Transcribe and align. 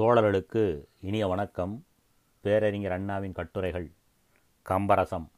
தோழர்களுக்கு 0.00 0.84
இனிய 1.00 1.26
வணக்கம். 1.26 1.84
பேரறிஞர் 2.40 2.92
அண்ணாவின் 2.92 3.32
கட்டுரைகள் 3.32 3.90
கம்பரசம் 4.68 5.28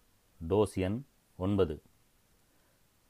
டோசியன் 0.49 1.03
ஒன்பது. 1.37 1.83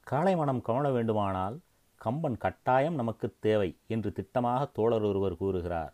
காளை 0.01 0.37
மனம் 0.37 0.62
கவன 0.62 0.91
வேண்டுமானால் 0.91 1.61
கம்பன் 1.96 2.38
கட்டாயம் 2.38 2.95
நமக்கு 2.95 3.35
தேவை 3.41 3.79
என்று 3.87 4.12
திட்டமாக 4.12 4.73
தோழர் 4.73 5.03
ஒருவர் 5.03 5.37
கூறுகிறார். 5.37 5.93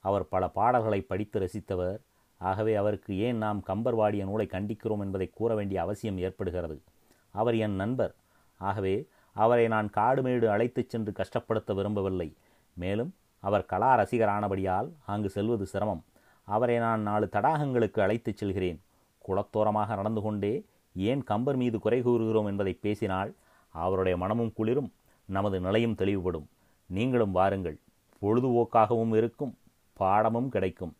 அவர் 0.00 0.28
பல 0.28 0.48
பாடல்களை 0.48 1.00
படித்து 1.00 1.40
ரசித்தவர். 1.40 1.98
ஆகவே 2.38 2.74
அவருக்கு 2.74 3.18
ஏன் 3.18 3.36
நாம் 3.36 3.62
கம்பர் 3.62 3.94
வாடிய 3.94 4.24
நூலை 4.24 4.46
கண்டிக்கிறோம் 4.46 5.00
என்பதை 5.00 5.30
கூற 5.30 5.54
வேண்டிய 5.54 5.80
அவசியம் 5.80 6.18
ஏற்படுகிறது. 6.18 6.82
அவர் 7.30 7.56
என் 7.56 7.74
நண்பர். 7.74 8.14
ஆகவே 8.56 9.08
அவரை 9.34 9.68
நான் 9.68 9.90
காடுமேடு 9.90 10.46
அழைத்துச் 10.46 10.90
சென்று 10.90 11.12
கஷ்டப்படுத்த 11.12 11.74
விரும்பவில்லை. 11.74 12.36
மேலும் 12.74 13.14
அவர் 13.40 13.66
கலா 13.66 13.98
ரசிகரானபடியால் 13.98 14.88
அங்கு 15.06 15.30
செல்வது 15.30 15.66
சிரமம். 15.66 16.04
அவரை 16.44 16.78
நான் 16.78 17.00
நாலு 17.00 17.28
தடாகங்களுக்கு 17.32 18.00
அழைத்துச் 18.00 18.36
செல்கிறேன். 18.36 18.80
குளத்தோரமாக 19.28 19.86
நடந்து 19.86 20.20
கொண்டே 20.20 20.64
ஏன் 20.94 21.24
கம்பர் 21.24 21.56
மீது 21.56 21.78
குறை 21.78 22.02
கூறுகிறோம் 22.02 22.46
என்பதை 22.46 22.72
பேசினால் 22.72 23.34
அவருடைய 23.68 24.16
மனமும் 24.16 24.52
குளிரும் 24.52 24.92
நமது 25.24 25.60
நிலையும் 25.60 25.94
தெளிவுபடும். 25.94 26.48
நீங்களும் 26.86 27.30
வாருங்கள். 27.30 27.78
பொழுதுபோக்காகவும் 28.22 29.16
இருக்கும் 29.16 29.58
பாடமும் 29.92 30.48
கிடைக்கும். 30.48 30.96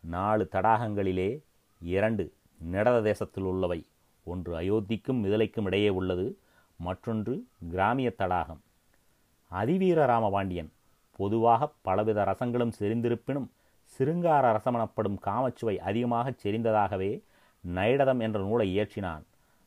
நாலு 0.00 0.48
தடாகங்களிலே 0.52 1.42
இரண்டு 1.80 2.32
நிடத 2.72 3.02
தேசத்தில் 3.02 3.44
உள்ளவை. 3.44 3.86
ஒன்று 4.24 4.60
அயோத்திக்கும் 4.60 5.22
மிதலைக்கும் 5.24 5.64
இடையே 5.64 5.88
உள்ளது 5.88 6.38
மற்றொன்று 6.76 7.46
கிராமிய 7.70 8.10
தடாகம். 8.10 8.60
அதிவீர 9.50 10.06
ராமபாண்டியன் 10.06 10.70
பொதுவாக 11.16 11.68
பலவித 11.82 12.18
ரசங்களும் 12.24 12.72
செறிந்திருப்பினும் 12.78 13.48
சிருங்கார 13.92 14.44
ரசமெனப்படும் 14.52 15.18
காமச்சுவை 15.26 15.76
அதிகமாகச் 15.78 16.40
செறிந்ததாகவே 16.42 17.12
நைடதம் 17.64 18.20
என்ற 18.20 18.38
நூலை 18.40 18.66
இயற்றினான். 18.70 19.22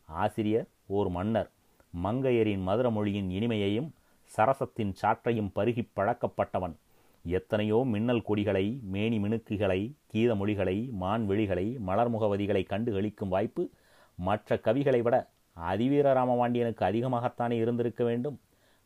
ஆசிரியர் 0.09 0.67
ஓர் 0.88 1.09
மன்னர். 1.09 1.50
மங்கையரின் 2.03 2.64
மதுர 2.64 2.88
மொழியின் 2.89 3.30
இனிமையையும் 3.30 3.89
சரசத்தின் 4.31 4.94
சாற்றையும் 5.02 5.52
பருகிப் 5.56 5.91
பழக்கப்பட்டவன். 5.95 6.75
எத்தனையோ 7.25 7.84
மின்னல் 7.86 8.22
கொடிகளை 8.22 8.66
மேனி 8.91 9.17
மினுக்குகளை 9.19 9.80
கீத 10.08 10.36
மொழிகளை 10.36 10.78
மான்வெளிகளை 11.02 11.66
மலர்முகவதிகளை 11.88 12.63
கண்டு 12.66 12.91
களிக்கும் 12.94 13.30
வாய்ப்பு 13.30 13.63
மற்ற 14.19 14.59
கவிகளை 14.63 15.02
விட 15.02 15.16
அதிவீர 15.58 16.08
ராமபாண்டியனுக்கு 16.13 16.84
அதிகமாகத்தானே 16.84 17.52
இருந்திருக்க 17.52 18.03
வேண்டும்? 18.03 18.38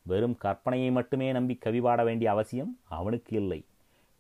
வெறும் 0.05 0.37
கற்பனையை 0.43 0.91
மட்டுமே 0.91 1.27
நம்பி 1.31 1.55
கவி 1.55 1.81
பாட 1.81 1.99
வேண்டிய 2.03 2.27
அவசியம் 2.31 2.71
அவனுக்கு 2.97 3.31
இல்லை. 3.41 3.59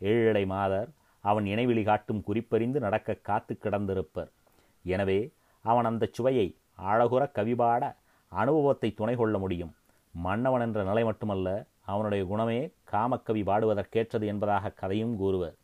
ஏழடை 0.01 0.43
மாதர் 0.45 0.89
அவன் 1.23 1.45
இணைவெளி 1.45 1.83
காட்டும் 1.83 2.23
குறிப்பறிந்து 2.23 2.79
நடக்க 2.79 3.19
காத்து 3.29 3.53
கிடந்திருப்பர். 3.63 4.29
எனவே 4.85 5.19
அவன் 5.65 5.85
அந்த 5.85 6.09
சுவையை 6.11 6.47
அழகுற 6.91 7.23
கவிபாட 7.37 7.83
அனுபவத்தை 8.31 8.89
துணை 8.93 9.15
கொள்ள 9.15 9.37
முடியும். 9.37 9.73
மன்னவன் 10.13 10.61
என்ற 10.61 10.79
நிலை 10.83 11.03
மட்டுமல்ல 11.03 11.47
அவனுடைய 11.91 12.23
குணமே 12.25 12.59
காமக்கவி 12.91 13.41
பாடுவதற்கேற்றது 13.49 14.25
என்பதாக 14.25 14.73
கதையும் 14.81 15.15
கூறுவர். 15.17 15.55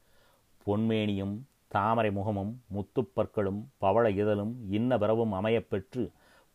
பொன்மேனியும் 0.66 1.36
தாமரை 1.68 2.12
முகமும் 2.12 2.52
முத்துப்பற்களும் 2.76 3.60
பவள 3.78 4.06
இதழும் 4.22 4.54
இன்ன 4.70 4.98
பிறவும் 4.98 5.34
அமையப்பெற்று 5.40 6.04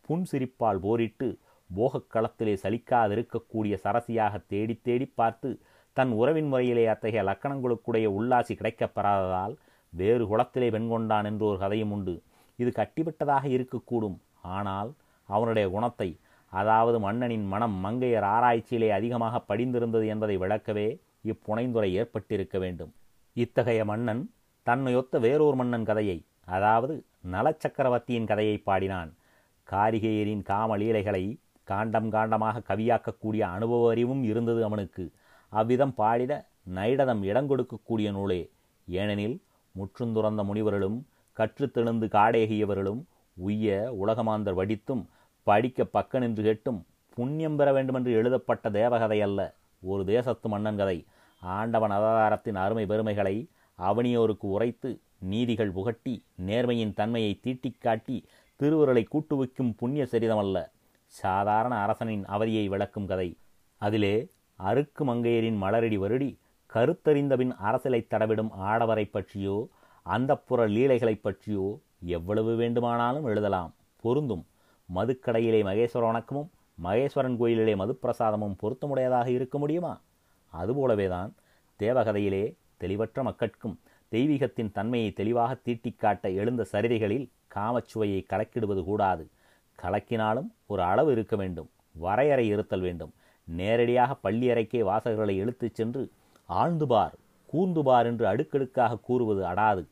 புன்சிரிப்பால் 0.07 0.81
போரிட்டு 0.85 1.27
போகக் 1.73 2.09
களத்திலே 2.13 2.53
சலிக்காதிருக்கக்கூடிய 2.63 3.77
சரசியாக 3.83 4.43
தேடி 4.47 4.79
தேடி 4.83 5.05
பார்த்து 5.05 5.59
தன் 5.93 6.11
உறவின் 6.11 6.47
முறையிலே 6.47 6.85
அத்தகைய 6.85 7.23
லக்கணங்களுக்குடைய 7.31 8.05
உல்லாசி 8.05 8.53
கிடைக்கப்பெறாததால் 8.55 9.55
வேறு 9.89 10.25
குளத்திலே 10.25 10.71
பெண் 10.71 10.87
கொண்டான் 10.87 11.25
என்று 11.25 11.45
ஒரு 11.45 11.57
கதையும் 11.57 11.91
உண்டு. 11.91 12.21
இது 12.55 12.71
கட்டிவிட்டதாக 12.75 13.45
இருக்கக்கூடும். 13.45 14.17
ஆனால் 14.41 14.93
அவனுடைய 15.25 15.69
குணத்தை 15.69 16.19
அதாவது 16.49 16.99
மன்னனின் 16.99 17.45
மனம் 17.45 17.85
மங்கையர் 17.85 18.23
ஆராய்ச்சியிலே 18.23 18.89
அதிகமாக 18.89 19.39
படிந்திருந்தது 19.39 20.07
என்பதை 20.07 20.37
விளக்கவே 20.37 20.99
இப்புனைந்துரை 21.25 21.91
ஏற்பட்டிருக்க 21.91 22.59
வேண்டும். 22.59 22.93
இத்தகைய 23.33 23.85
மன்னன் 23.85 24.31
தன்னையொத்த 24.65 25.19
வேறொரு 25.19 25.55
மன்னன் 25.55 25.85
கதையை 25.85 26.25
அதாவது 26.45 27.05
நலச்சக்கரவர்த்தியின் 27.31 28.27
கதையை 28.27 28.57
பாடினான். 28.57 29.15
காரிகையரின் 29.71 30.43
காமலீலைகளை 30.43 31.37
காண்டம் 31.65 32.11
காண்டமாக 32.11 32.61
கவியாக்கக்கூடிய 32.69 33.39
அனுபவ 33.39 33.89
அறிவும் 33.89 34.23
இருந்தது 34.23 34.63
அவனுக்கு. 34.63 35.11
அவ்விதம் 35.49 35.93
பாடிட 35.97 36.33
நைடதம் 36.75 37.21
இடங்கொடுக்கக்கூடிய 37.23 38.11
நூலே. 38.11 38.41
ஏனெனில் 38.87 39.41
முற்றுந்துறந்த 39.75 40.41
முனிவர்களும் 40.43 40.97
கற்றுத்தெழுந்து 41.37 42.07
காடேகியவர்களும் 42.07 43.01
உய்ய 43.37 43.93
உலகமாந்தர் 44.05 44.53
வடித்தும் 44.53 45.03
படிக்க 45.43 45.83
பக்க 45.85 46.19
நின்று 46.19 46.43
கேட்டும் 46.43 46.85
புண்ணியம் 47.15 47.55
பெற 47.55 47.73
வேண்டுமென்று 47.73 48.11
எழுதப்பட்ட 48.11 48.69
தேவகதை 48.69 49.21
அல்ல 49.21 49.53
ஒரு 49.81 50.05
தேசத்து 50.05 50.49
மன்னன் 50.49 50.77
கதை 50.77 50.97
ஆண்டவன் 51.41 51.91
அவதாரத்தின் 51.91 52.55
அருமை 52.55 52.85
பெருமைகளை 52.85 53.35
அவனியோருக்கு 53.79 54.47
உரைத்து 54.55 54.99
நீதிகள் 55.19 55.71
புகட்டி 55.71 56.15
நேர்மையின் 56.47 56.93
தன்மையை 56.93 57.39
தீட்டிக் 57.41 57.81
காட்டி 57.81 58.17
திருவுருளை 58.55 59.07
கூட்டுவிக்கும் 59.11 59.73
புண்ணிய 59.77 60.07
சரிதமல்ல. 60.11 60.57
சாதாரண 61.15 61.75
அரசனின் 61.75 62.25
அவதியை 62.25 62.67
விளக்கும் 62.67 63.05
கதை. 63.05 63.37
அதிலே 63.77 64.27
அருக்கு 64.55 65.05
மங்கையரின் 65.05 65.57
மலரடி 65.57 65.97
வருடி 65.97 66.37
கருத்தறிந்தபின் 66.73 67.51
அரசலை 67.51 68.07
தடவிடும் 68.07 68.49
ஆடவரை 68.59 69.09
பற்றியோ 69.09 69.67
அந்தப்புற 70.05 70.67
லீலைகளைப் 70.67 71.21
பற்றியோ 71.21 71.79
எவ்வளவு 72.05 72.55
வேண்டுமானாலும் 72.55 73.25
எழுதலாம். 73.25 73.73
பொருந்தும். 74.01 74.45
மதுக்கடையிலே 74.95 75.63
மகேஸ்வர 75.63 76.05
வணக்கமும் 76.09 76.49
மகேஸ்வரன் 76.83 77.37
கோயிலிலே 77.37 77.75
மதுப்பிரசாதமும் 77.75 78.57
பொருத்தமுடையதாக 78.61 79.27
இருக்க 79.27 79.57
முடியுமா? 79.57 80.01
அதுபோலவேதான் 80.61 81.31
தேவகதையிலே 81.79 82.55
தெளிவற்ற 82.77 83.23
மக்கட்கும் 83.23 83.79
தெய்வீகத்தின் 84.11 84.71
தன்மையை 84.71 85.11
தெளிவாக 85.11 85.57
தீட்டிக்காட்ட 85.65 86.21
எழுந்த 86.21 86.65
சரிதைகளில் 86.71 87.29
காமச்சுவையை 87.55 88.25
கலக்கிடுவது 88.25 88.83
கூடாது. 88.83 89.29
கலக்கினாலும் 89.81 90.49
ஒரு 90.65 90.81
அளவு 90.81 91.11
இருக்க 91.11 91.35
வேண்டும். 91.35 91.69
வரையறை 91.95 92.47
இருத்தல் 92.47 92.81
வேண்டும். 92.81 93.13
நேரடியாக 93.47 94.15
பள்ளி 94.15 94.49
அறைக்கே 94.49 94.81
வாசகர்களை 94.81 95.35
இழுத்துச் 95.35 95.75
சென்று 95.75 96.11
ஆழ்ந்துபார் 96.49 97.15
கூர்ந்துபார் 97.53 98.05
என்று 98.05 98.27
அடுக்கடுக்காக 98.27 98.97
கூறுவது 98.97 99.45
அடாது. 99.45 99.83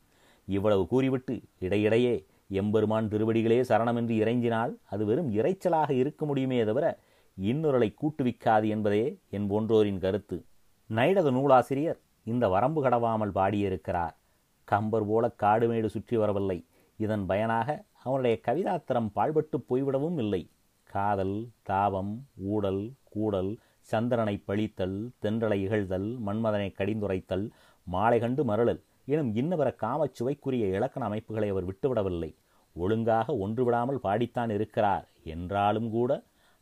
இவ்வளவு 0.47 0.88
கூறிவிட்டு 0.88 1.41
இடையிடையே 1.59 2.25
எம்பெருமான் 2.49 3.07
திருவடிகளே 3.07 3.59
சரணமென்று 3.69 4.16
இறைஞ்சினால் 4.23 4.73
அது 4.83 5.05
வெறும் 5.05 5.29
இறைச்சலாக 5.33 5.89
இருக்க 5.89 6.25
முடியுமே 6.25 6.63
தவிர 6.63 7.00
இன்னொருளை 7.41 7.95
கூட்டுவிக்காது 8.01 8.67
என்பதே 8.67 9.19
என் 9.29 9.50
போன்றோரின் 9.51 10.00
கருத்து. 10.00 10.45
நைடத 10.89 11.31
நூலாசிரியர் 11.31 12.00
இந்த 12.23 12.47
வரம்பு 12.47 12.83
கடவாமல் 12.83 13.35
பாடியிருக்கிறார். 13.35 14.15
கம்பர் 14.63 15.05
போல 15.05 15.31
காடுமேடு 15.44 15.85
சுற்றி 15.85 16.17
வரவில்லை. 16.17 16.65
இதன் 16.97 17.25
பயனாக 17.25 17.69
அவனுடைய 18.03 18.36
கவிதாத்திரம் 18.47 19.09
பாழ்பட்டு 19.16 19.58
போய்விடவும் 19.69 20.18
இல்லை. 20.18 20.50
காதல் 20.84 21.38
தாபம் 21.62 22.14
ஊடல் 22.36 22.91
கூடல் 23.03 23.52
சந்திரனை 23.91 24.36
பழித்தல் 24.47 24.97
தென்றலை 25.22 25.58
இகழ்தல் 25.66 26.09
மன்மதனை 26.25 26.69
கடிந்துரைத்தல் 26.74 27.46
மாலை 27.88 28.19
கண்டு 28.19 28.44
மரளல் 28.46 28.81
எனும் 29.06 29.31
இன்னவர 29.36 29.69
காமச்சுவைக்குரிய 29.81 30.69
இலக்கண 30.74 31.06
அமைப்புகளை 31.06 31.50
அவர் 31.50 31.66
விட்டுவிடவில்லை. 31.66 32.31
ஒழுங்காக 32.75 33.34
ஒன்றுவிடாமல் 33.34 34.03
பாடித்தான் 34.03 34.52
இருக்கிறார். 34.53 35.06
என்றாலும் 35.24 35.90
கூட 35.90 36.12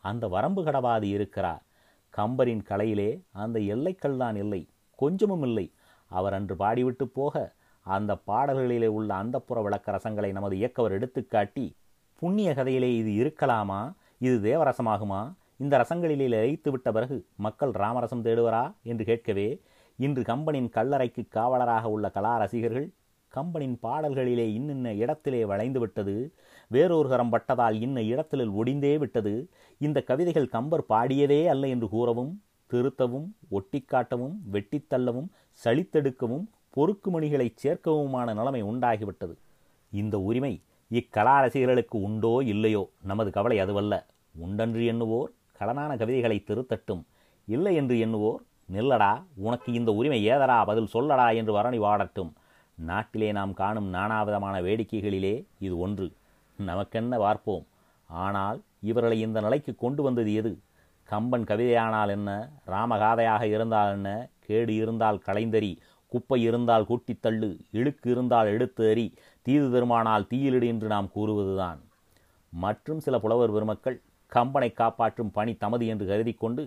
அந்த 0.04 0.28
வரம்பு 0.28 0.62
கடவாது 0.64 1.08
இருக்கிறார். 1.18 1.64
கம்பரின் 2.18 2.64
கலையிலே 2.70 3.10
அந்த 3.32 3.60
எல்லைக்கல் 3.60 4.18
தான் 4.18 4.36
இல்லை. 4.36 4.62
கொஞ்சமும் 4.96 5.44
இல்லை. 5.44 5.66
அவர் 6.12 6.34
அன்று 6.34 6.56
பாடிவிட்டு 6.56 7.06
போக 7.14 7.36
அந்த 7.86 8.18
பாடல்களிலே 8.28 8.88
உள்ள 8.88 9.14
அந்தப்புற 9.16 9.62
விளக்க 9.62 9.92
ரசங்களை 9.92 10.32
நமது 10.32 10.58
இயக்கவர் 10.58 10.96
எடுத்துக்காட்டி 11.00 11.66
புண்ணிய 12.16 12.54
கதையிலே 12.54 12.90
இது 12.96 13.12
இருக்கலாமா? 13.24 13.94
இது 14.20 14.36
தேவரசமாகுமா? 14.50 15.34
இந்த 15.58 15.78
ரசங்களிலே 15.78 16.28
லயித்து 16.28 16.70
விட்ட 16.70 16.92
பிறகு 16.92 17.28
மக்கள் 17.36 17.72
ராமரசம் 17.72 18.26
தேடுவரா? 18.26 18.74
என்று 18.84 19.06
கேட்கவே 19.06 19.62
இன்று 19.96 20.22
கம்பனின் 20.22 20.70
கல்லறைக்கு 20.70 21.28
காவலராக 21.36 21.84
உள்ள 21.84 22.10
கலா 22.10 22.38
ரசிகர்கள் 22.38 22.92
கம்பனின் 23.34 23.76
பாடல்களிலே 23.84 24.46
இன்னின்ன 24.54 24.94
இடத்திலே 24.94 25.46
வளைந்து 25.46 25.80
விட்டது 25.80 26.34
வேறொரு 26.68 27.10
கரம் 27.10 27.30
பட்டதால் 27.30 27.82
இன்ன 27.82 28.04
இடத்திலில் 28.04 28.50
ஒடிந்தே 28.50 28.98
விட்டது. 28.98 29.50
இந்த 29.78 30.02
கவிதைகள் 30.02 30.48
கம்பர் 30.48 30.86
பாடியதே 30.90 31.46
அல்ல 31.46 31.68
என்று 31.68 31.90
கூறவும் 31.90 32.42
திருத்தவும் 32.72 33.28
ஒட்டிக்காட்டவும் 33.52 34.36
வெட்டித்தள்ளவும் 34.52 35.30
சளித்தெடுக்கவும் 35.64 36.46
பொறுக்குமணிகளை 36.78 37.48
சேர்க்கவுமான 37.64 38.34
நிலைமை 38.34 38.64
உண்டாகிவிட்டது. 38.64 39.36
இந்த 39.92 40.20
உரிமை 40.20 40.54
இக்கலா 40.92 41.36
ரசிகர்களுக்கு 41.42 42.02
உண்டோ 42.02 42.42
இல்லையோ 42.44 42.90
நமது 43.02 43.32
கவலை 43.32 43.60
அதுவல்ல. 43.60 43.94
உண்டன்று 44.36 44.82
எண்ணுவோர் 44.94 45.32
கடனான 45.60 45.98
கவிதைகளை 45.98 46.44
திருத்தட்டும். 46.48 47.04
இல்லை 47.48 47.76
என்று 47.76 47.96
எண்ணுவோர் 47.96 48.42
நில்லடா 48.72 49.24
உனக்கு 49.36 49.74
இந்த 49.74 49.94
உரிமை 49.94 50.30
ஏதரா 50.30 50.66
பதில் 50.66 50.94
சொல்லடா 50.94 51.36
என்று 51.36 51.54
வரணி 51.54 51.80
வாடட்டும். 51.80 52.32
நாட்டிலே 52.78 53.32
நாம் 53.32 53.54
காணும் 53.54 53.94
நானாவிதமான 53.94 54.56
வேடிக்கைகளிலே 54.62 55.46
இது 55.60 55.78
ஒன்று. 55.78 56.08
நமக்கென்ன 56.60 57.18
பார்ப்போம்? 57.18 57.66
ஆனால் 58.10 58.64
இவர்களை 58.82 59.20
இந்த 59.20 59.42
நிலைக்கு 59.42 59.76
கொண்டு 59.76 60.04
வந்தது 60.04 60.34
எது? 60.34 60.52
கம்பன் 61.10 61.44
கவிதையானால் 61.44 62.10
என்ன? 62.10 62.30
ராமகாதையாக 62.68 63.44
இருந்தால் 63.44 63.92
என்ன? 63.92 64.10
கேடு 64.40 64.76
இருந்தால் 64.76 65.24
களைந்தறி. 65.26 65.78
குப்பை 66.12 66.40
இருந்தால் 66.42 66.86
கூட்டித் 66.86 67.22
தள்ளு 67.22 67.50
இழுக்கு 67.72 68.08
இருந்தால் 68.12 68.48
எடுத்து 68.48 68.84
எறி 68.92 69.06
தீது 69.46 69.68
தருமானால் 69.70 70.28
தீயிலிடு 70.32 70.68
என்று 70.74 70.88
நாம் 70.88 71.10
கூறுவதுதான். 71.16 71.80
மற்றும் 72.54 73.00
சில 73.00 73.16
புலவர் 73.20 73.52
பெருமக்கள் 73.52 73.98
கம்பனை 74.32 74.70
காப்பாற்றும் 74.74 75.32
பணி 75.32 75.54
தமது 75.56 75.86
என்று 75.88 76.06
கருதி 76.08 76.34
கொண்டு 76.34 76.64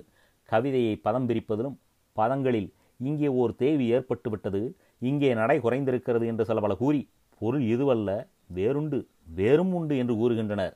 கவிதையை 0.49 0.95
பதம் 0.97 1.29
பிரிப்பதிலும் 1.29 1.77
பதங்களில் 2.17 2.71
இங்கே 3.01 3.29
ஓர் 3.41 3.53
தேவி 3.57 3.87
ஏற்பட்டுவிட்டது 3.95 4.63
இங்கே 5.03 5.31
நடை 5.35 5.57
குறைந்திருக்கிறது 5.59 6.25
என்று 6.27 6.45
சில 6.45 6.61
பல 6.61 6.75
கூறி 6.75 7.01
பொருள் 7.41 7.65
இதுவல்ல 7.75 8.11
வேறுண்டு 8.57 8.99
வேறும் 9.37 9.73
உண்டு 9.73 9.95
என்று 9.97 10.15
கூறுகின்றனர். 10.15 10.75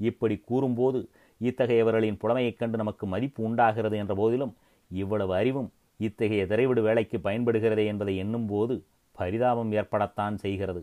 இப்படி 0.00 0.36
கூறும்போது 0.50 0.98
இத்தகையவர்களின் 1.40 2.20
புலமையைக் 2.22 2.58
கண்டு 2.58 2.76
நமக்கு 2.76 3.04
மதிப்பு 3.06 3.40
உண்டாகிறது 3.44 3.96
என்ற 4.02 4.14
போதிலும் 4.14 4.52
இவ்வளவு 4.90 5.32
அறிவும் 5.34 5.68
இத்தகைய 5.96 6.42
திரைவிடு 6.46 6.80
வேலைக்கு 6.80 7.18
பயன்படுகிறதே 7.18 7.84
என்பதை 7.86 8.16
எண்ணும்போது 8.16 8.74
பரிதாபம் 9.18 9.72
ஏற்படத்தான் 9.72 10.34
செய்கிறது. 10.34 10.82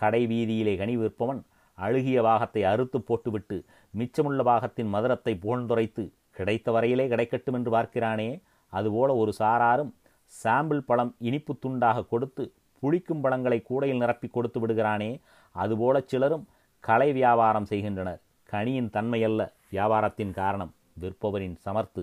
கடை 0.00 0.26
வீதியிலே 0.26 0.74
கனி 0.76 0.94
விற்பவன் 0.96 1.40
அழுகிய 1.78 2.18
பாகத்தை 2.22 2.62
அறுத்து 2.62 2.98
போட்டுவிட்டு 3.00 3.56
மிச்சமுள்ள 3.94 4.42
பாகத்தின் 4.42 4.90
மதுரத்தை 4.94 5.32
புகழ்ந்துரைத்து 5.44 6.04
கிடைத்த 6.30 6.68
வரையிலே 6.72 7.06
கிடைக்கட்டும் 7.08 7.56
என்று 7.58 7.70
பார்க்கிறானே 7.70 8.28
அதுபோல 8.72 9.16
ஒரு 9.16 9.32
சாராரும் 9.38 9.92
சாம்பிள் 10.32 10.82
பழம் 10.86 11.12
இனிப்பு 11.18 11.52
துண்டாக 11.54 12.06
கொடுத்து 12.06 12.44
புளிக்கும் 12.82 13.20
பழங்களை 13.20 13.58
கூடையில் 13.62 14.02
நிரப்பி 14.02 14.28
கொடுத்து 14.28 14.58
விடுகிறானே 14.60 15.10
அதுபோல 15.54 16.00
சிலரும் 16.00 16.44
கலை 16.84 17.12
வியாபாரம் 17.12 17.64
செய்கின்றனர். 17.64 18.20
கனியின் 18.48 18.90
தன்மையல்ல 18.92 19.42
வியாபாரத்தின் 19.70 20.32
காரணம் 20.32 20.72
விற்பவரின் 21.00 21.56
சமர்த்து. 21.66 22.02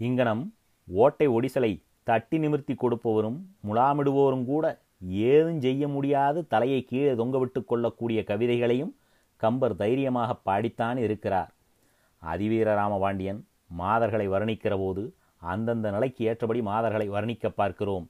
இங்கனம் 0.00 0.42
ஓட்டை 1.00 1.26
ஒடிசலை 1.28 1.72
தட்டி 2.08 2.38
நிமிர்த்தி 2.38 2.74
கொடுப்பவரும் 2.74 3.38
முலாமிடுவோரும் 3.68 4.44
கூட 4.44 4.64
ஏதும் 5.30 5.60
செய்ய 5.60 5.88
முடியாது 5.88 6.46
தலையை 6.46 6.80
கீழே 6.84 7.12
தொங்கவிட்டு 7.12 7.60
கொள்ளக்கூடிய 7.64 8.20
கவிதைகளையும் 8.30 8.92
கம்பர் 9.36 9.74
தைரியமாக 9.76 10.36
பாடித்தான் 10.46 10.96
இருக்கிறார். 10.96 11.50
அதிவீர 12.22 12.68
ராமபாண்டியன் 12.80 13.40
மாதர்களை 13.80 14.26
வர்ணிக்கிற 14.28 14.74
போது 14.78 15.02
அந்தந்த 15.42 15.90
நிலைக்கு 15.90 16.22
ஏற்றபடி 16.24 16.60
மாதர்களை 16.62 17.06
வர்ணிக்க 17.10 17.48
பார்க்கிறோம். 17.48 18.06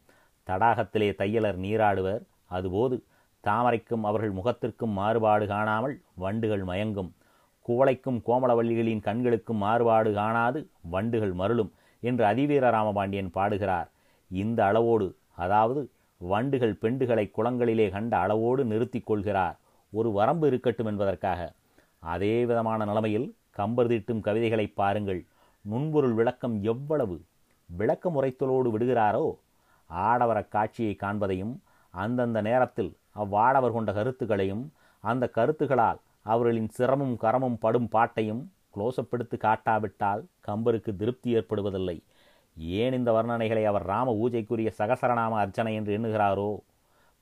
தடாகத்திலே 0.49 1.09
தையலர் 1.21 1.59
நீராடுவர் 1.65 2.23
அதுபோது 2.57 2.97
தாமரைக்கும் 3.45 4.05
அவர்கள் 4.09 4.35
முகத்திற்கும் 4.39 4.97
மாறுபாடு 4.99 5.47
காணாமல் 5.47 5.95
வண்டுகள் 6.15 6.65
மயங்கும். 6.65 7.11
குவளைக்கும் 7.69 8.19
கோமளவள்ளிகளின் 8.27 9.03
கண்களுக்கும் 9.07 9.57
மாறுபாடு 9.57 10.11
காணாது 10.13 10.61
வண்டுகள் 10.95 11.35
மருளும். 11.41 11.73
என்று 12.03 12.25
அதிவீர 12.25 12.65
ராமபாண்டியன் 12.71 13.31
பாடுகிறார். 13.31 13.89
இந்த 14.31 14.61
அளவோடு 14.65 15.07
அதாவது 15.37 15.81
வண்டுகள் 16.21 16.79
பெண்டுகளை 16.83 17.25
குளங்களிலே 17.37 17.87
கண்ட 17.91 18.13
அளவோடு 18.19 18.63
நிறுத்திக் 18.65 19.07
கொள்கிறார். 19.07 19.57
ஒரு 19.93 20.13
வரம்பு 20.13 20.47
இருக்கட்டும் 20.47 20.87
என்பதற்காக. 20.87 21.41
அதே 22.03 22.45
விதமான 22.45 22.85
நிலைமையில் 22.85 23.27
கம்பர் 23.51 23.91
தீட்டும் 23.91 24.21
கவிதைகளை 24.21 24.67
பாருங்கள். 24.81 25.21
நுண்பொருள் 25.65 26.15
விளக்கம் 26.15 26.57
எவ்வளவு? 26.63 27.17
விளக்க 27.71 28.11
முறைத்தலோடு 28.11 28.69
விடுகிறாரோ? 28.75 29.27
ஆடவர 29.91 30.39
காட்சியை 30.49 30.95
காண்பதையும் 31.03 31.55
அந்தந்த 31.95 32.39
நேரத்தில் 32.41 32.91
அவ்வாடவர் 33.17 33.73
கொண்ட 33.73 33.91
கருத்துக்களையும் 33.93 34.65
அந்த 35.05 35.25
கருத்துகளால் 35.35 36.01
அவர்களின் 36.23 36.71
சிரமும் 36.79 37.15
கரமும் 37.21 37.59
படும் 37.61 37.89
பாட்டையும் 37.89 38.43
க்ளோஸ்அப் 38.77 39.11
எடுத்து 39.11 39.37
காட்டாவிட்டால் 39.37 40.25
கம்பருக்கு 40.49 40.97
திருப்தி 40.97 41.35
ஏற்படுவதில்லை. 41.35 42.05
ஏன் 42.57 42.93
இந்த 42.93 43.13
வர்ணனைகளை 43.13 43.65
அவர் 43.65 43.85
ராம 43.85 44.13
ஊஜைக்குரிய 44.13 44.71
சகசரநாம 44.79 45.31
அர்ச்சனை 45.31 45.75
என்று 45.75 45.99
எண்ணுகிறாரோ? 45.99 46.61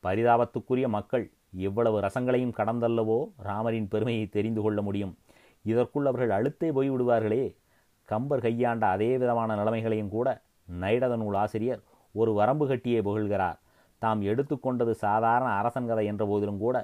பரிதாபத்துக்குரிய 0.02 0.88
மக்கள் 0.88 1.30
எவ்வளவு 1.56 2.00
ரசங்களையும் 2.00 2.56
கடந்தல்லவோ 2.56 3.18
ராமரின் 3.44 3.86
பெருமையை 3.88 4.26
தெரிந்து 4.26 4.62
கொள்ள 4.62 4.82
முடியும். 4.82 5.18
இதற்குள் 5.62 6.06
அவர்கள் 6.06 6.30
அழுத்தே 6.30 6.70
போய்விடுவார்களே. 6.70 7.56
கம்பர் 8.04 8.40
கையாண்ட 8.40 8.86
அதே 8.86 9.18
விதமான 9.18 9.56
நிலைமைகளையும் 9.56 10.08
கூட 10.08 10.42
நைடத 10.80 11.16
நூல் 11.16 11.34
ஆசிரியர் 11.34 11.82
ஒரு 12.12 12.32
வரம்பு 12.32 12.68
கட்டியே 12.68 13.00
புகழ்கிறார். 13.08 13.58
தாம் 13.98 14.22
எடுத்துக்கொண்டது 14.22 14.90
சாதாரண 14.90 15.50
அரசன் 15.50 15.86
கதை 15.86 16.06
என்ற 16.06 16.26
போதிலும் 16.26 16.58
கூட 16.58 16.76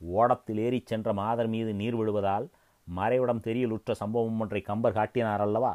ஓடத்தில் 0.00 0.58
ஏறிச் 0.58 0.86
சென்ற 0.86 1.12
மாதர் 1.12 1.46
மீது 1.46 1.74
நீர் 1.74 1.96
விழுவதால் 1.96 2.46
மறைவிடம் 2.86 3.44
தெரியலுற்ற 3.48 3.92
சம்பவம் 3.92 4.40
ஒன்றை 4.40 4.60
கம்பர் 4.60 4.92
காட்டினார் 4.92 5.40
அல்லவா? 5.40 5.72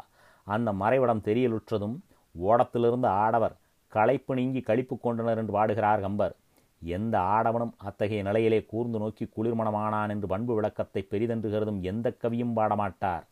அந்த 0.48 0.70
மறைவிடம் 0.74 1.26
தெரியலுற்றதும் 1.26 1.98
ஓடத்திலிருந்து 2.36 3.10
ஆடவர் 3.24 3.56
களைப்பு 3.94 4.36
நீங்கி 4.36 4.60
கழிப்பு 4.60 4.96
கொண்டனர் 5.00 5.38
என்று 5.38 5.54
பாடுகிறார் 5.54 6.02
கம்பர். 6.02 6.36
எந்த 6.82 7.16
ஆடவனும் 7.20 7.74
அத்தகைய 7.78 8.22
நிலையிலே 8.24 8.60
கூர்ந்து 8.64 9.00
நோக்கி 9.00 9.26
குளிர்மணமானான் 9.26 10.10
என்று 10.10 10.28
பண்பு 10.28 10.54
விளக்கத்தை 10.56 11.02
பெரிதென்று 11.12 11.50
கருதும் 11.52 11.82
எந்த 11.82 12.08
கவியும் 12.24 12.56
பாடமாட்டார் 12.56 13.26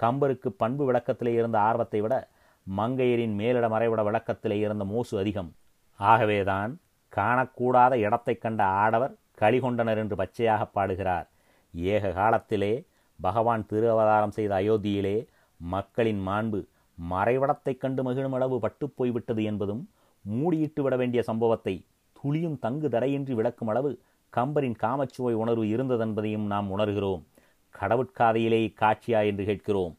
கம்பருக்கு 0.00 0.48
பண்பு 0.56 0.92
விளக்கத்திலே 0.92 1.32
இருந்த 1.40 1.58
ஆர்வத்தை 1.60 2.00
விட 2.00 2.14
மங்கையரின் 2.66 3.34
மேலிட 3.34 3.66
மறைவிட 3.68 4.02
விளக்கத்திலே 4.08 4.56
இருந்த 4.58 4.84
மோசு 4.84 5.18
அதிகம். 5.18 5.50
ஆகவேதான் 6.00 6.72
காணக்கூடாத 7.12 7.94
இடத்தை 8.06 8.34
கண்ட 8.38 8.62
ஆடவர் 8.64 9.14
களிகொண்டனர் 9.40 9.96
என்று 9.96 10.16
பச்சையாக 10.16 10.62
பாடுகிறார். 10.66 11.26
ஏக 11.74 12.10
காலத்திலே 12.10 12.72
பகவான் 13.24 13.66
திரு 13.66 13.90
அவதாரம் 13.90 14.30
செய்த 14.30 14.54
அயோத்தியிலே 14.54 15.26
மக்களின் 15.56 16.28
மாண்பு 16.28 16.66
மறைவடத்தைக் 17.10 17.78
கண்டு 17.78 18.02
மகிழும் 18.02 18.32
அளவு 18.32 18.60
பட்டுப் 18.60 18.92
போய்விட்டது 18.96 19.42
என்பதும் 19.44 19.88
மூடியிட்டு 20.24 20.80
விட 20.80 20.96
வேண்டிய 20.96 21.22
சம்பவத்தை 21.22 21.84
துளியும் 22.12 22.58
தங்கு 22.58 22.88
தடையின்றி 22.88 23.34
விளக்கும் 23.34 23.68
அளவு 23.68 24.00
கம்பரின் 24.36 24.74
காமச்சுவை 24.82 25.32
உணர்வு 25.32 25.64
இருந்ததென்பதையும் 25.64 26.46
நாம் 26.46 26.78
உணர்கிறோம். 26.78 27.22
கடவுட்காதையிலே 27.80 28.60
இக்காட்சியா 28.64 29.26
என்று 29.26 29.44
கேட்கிறோம். 29.44 29.96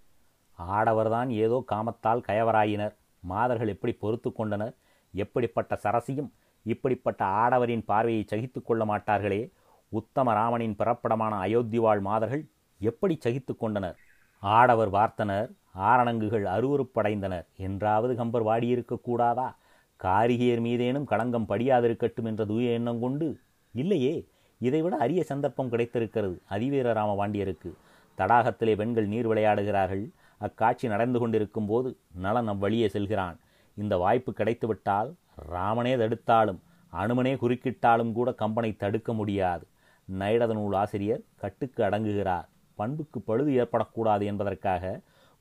ஆடவர்தான் 0.71 1.29
ஏதோ 1.29 1.63
காமத்தால் 1.71 2.23
கயவராயினர். 2.27 2.95
மாதர்கள் 3.19 3.67
எப்படி 3.67 3.93
பொறுத்து 3.93 4.33
கொண்டனர்? 4.33 4.73
எப்படிப்பட்ட 5.13 5.79
சரசியும் 5.83 6.29
இப்படிப்பட்ட 6.63 7.25
ஆடவரின் 7.25 7.83
பார்வையை 7.85 8.25
சகித்து 8.27 8.61
கொள்ள 8.61 8.85
மாட்டார்களே? 8.85 9.51
உத்தம 9.89 10.33
ராமனின் 10.33 10.75
பிறப்பிடமான 10.75 11.33
அயோத்தி 11.39 11.79
வாழ் 11.79 11.99
மாதர்கள் 11.99 12.45
எப்படி 12.81 13.17
சகித்து 13.19 13.57
கொண்டனர்? 13.57 13.97
ஆடவர் 14.39 14.91
வார்த்தனர் 14.91 15.49
ஆரணங்குகள் 15.73 16.45
அருவறுப்படைந்தனர் 16.45 17.45
என்றாவது 17.57 18.15
கம்பர் 18.15 18.45
வாடியிருக்கக்கூடாதா 18.45 19.47
காரிகையர் 19.99 20.61
மீதேனும் 20.61 21.03
களங்கம் 21.03 21.49
படியாதிருக்கட்டும் 21.49 22.25
என்ற 22.25 22.45
தூய 22.45 22.71
எண்ணம் 22.71 22.99
கொண்டு? 22.99 23.39
இல்லையே 23.73 24.27
இதைவிட 24.61 24.95
அரிய 24.97 25.23
சந்தர்ப்பம் 25.23 25.69
கிடைத்திருக்கிறது 25.69 26.41
அதிவீர 26.49 26.93
ராமபாண்டியருக்கு 26.93 27.71
தடாகத்திலே 28.17 28.75
பெண்கள் 28.75 29.07
நீர் 29.07 29.27
விளையாடுகிறார்கள். 29.27 30.05
அக்காட்சி 30.41 30.87
நடந்து 30.87 31.19
கொண்டிருக்கும் 31.19 31.65
போது 31.65 31.97
நலன் 32.15 32.47
அவ்வழியே 32.47 32.87
செல்கிறான். 32.87 33.37
இந்த 33.77 33.97
வாய்ப்பு 33.97 34.31
கிடைத்துவிட்டால் 34.33 35.09
ராமனே 35.51 35.93
தடுத்தாலும் 36.01 36.59
அனுமனே 36.93 37.33
குறுக்கிட்டாலும் 37.41 38.11
கூட 38.11 38.35
கம்பனை 38.41 38.75
தடுக்க 38.75 39.13
முடியாது. 39.13 39.65
நைடத 40.07 40.53
நூல் 40.53 40.73
ஆசிரியர் 40.73 41.23
கட்டுக்கு 41.35 41.83
அடங்குகிறார். 41.83 42.47
பண்புக்கு 42.75 43.19
பழுது 43.21 43.51
ஏற்படக்கூடாது 43.51 44.23
என்பதற்காக 44.23 44.99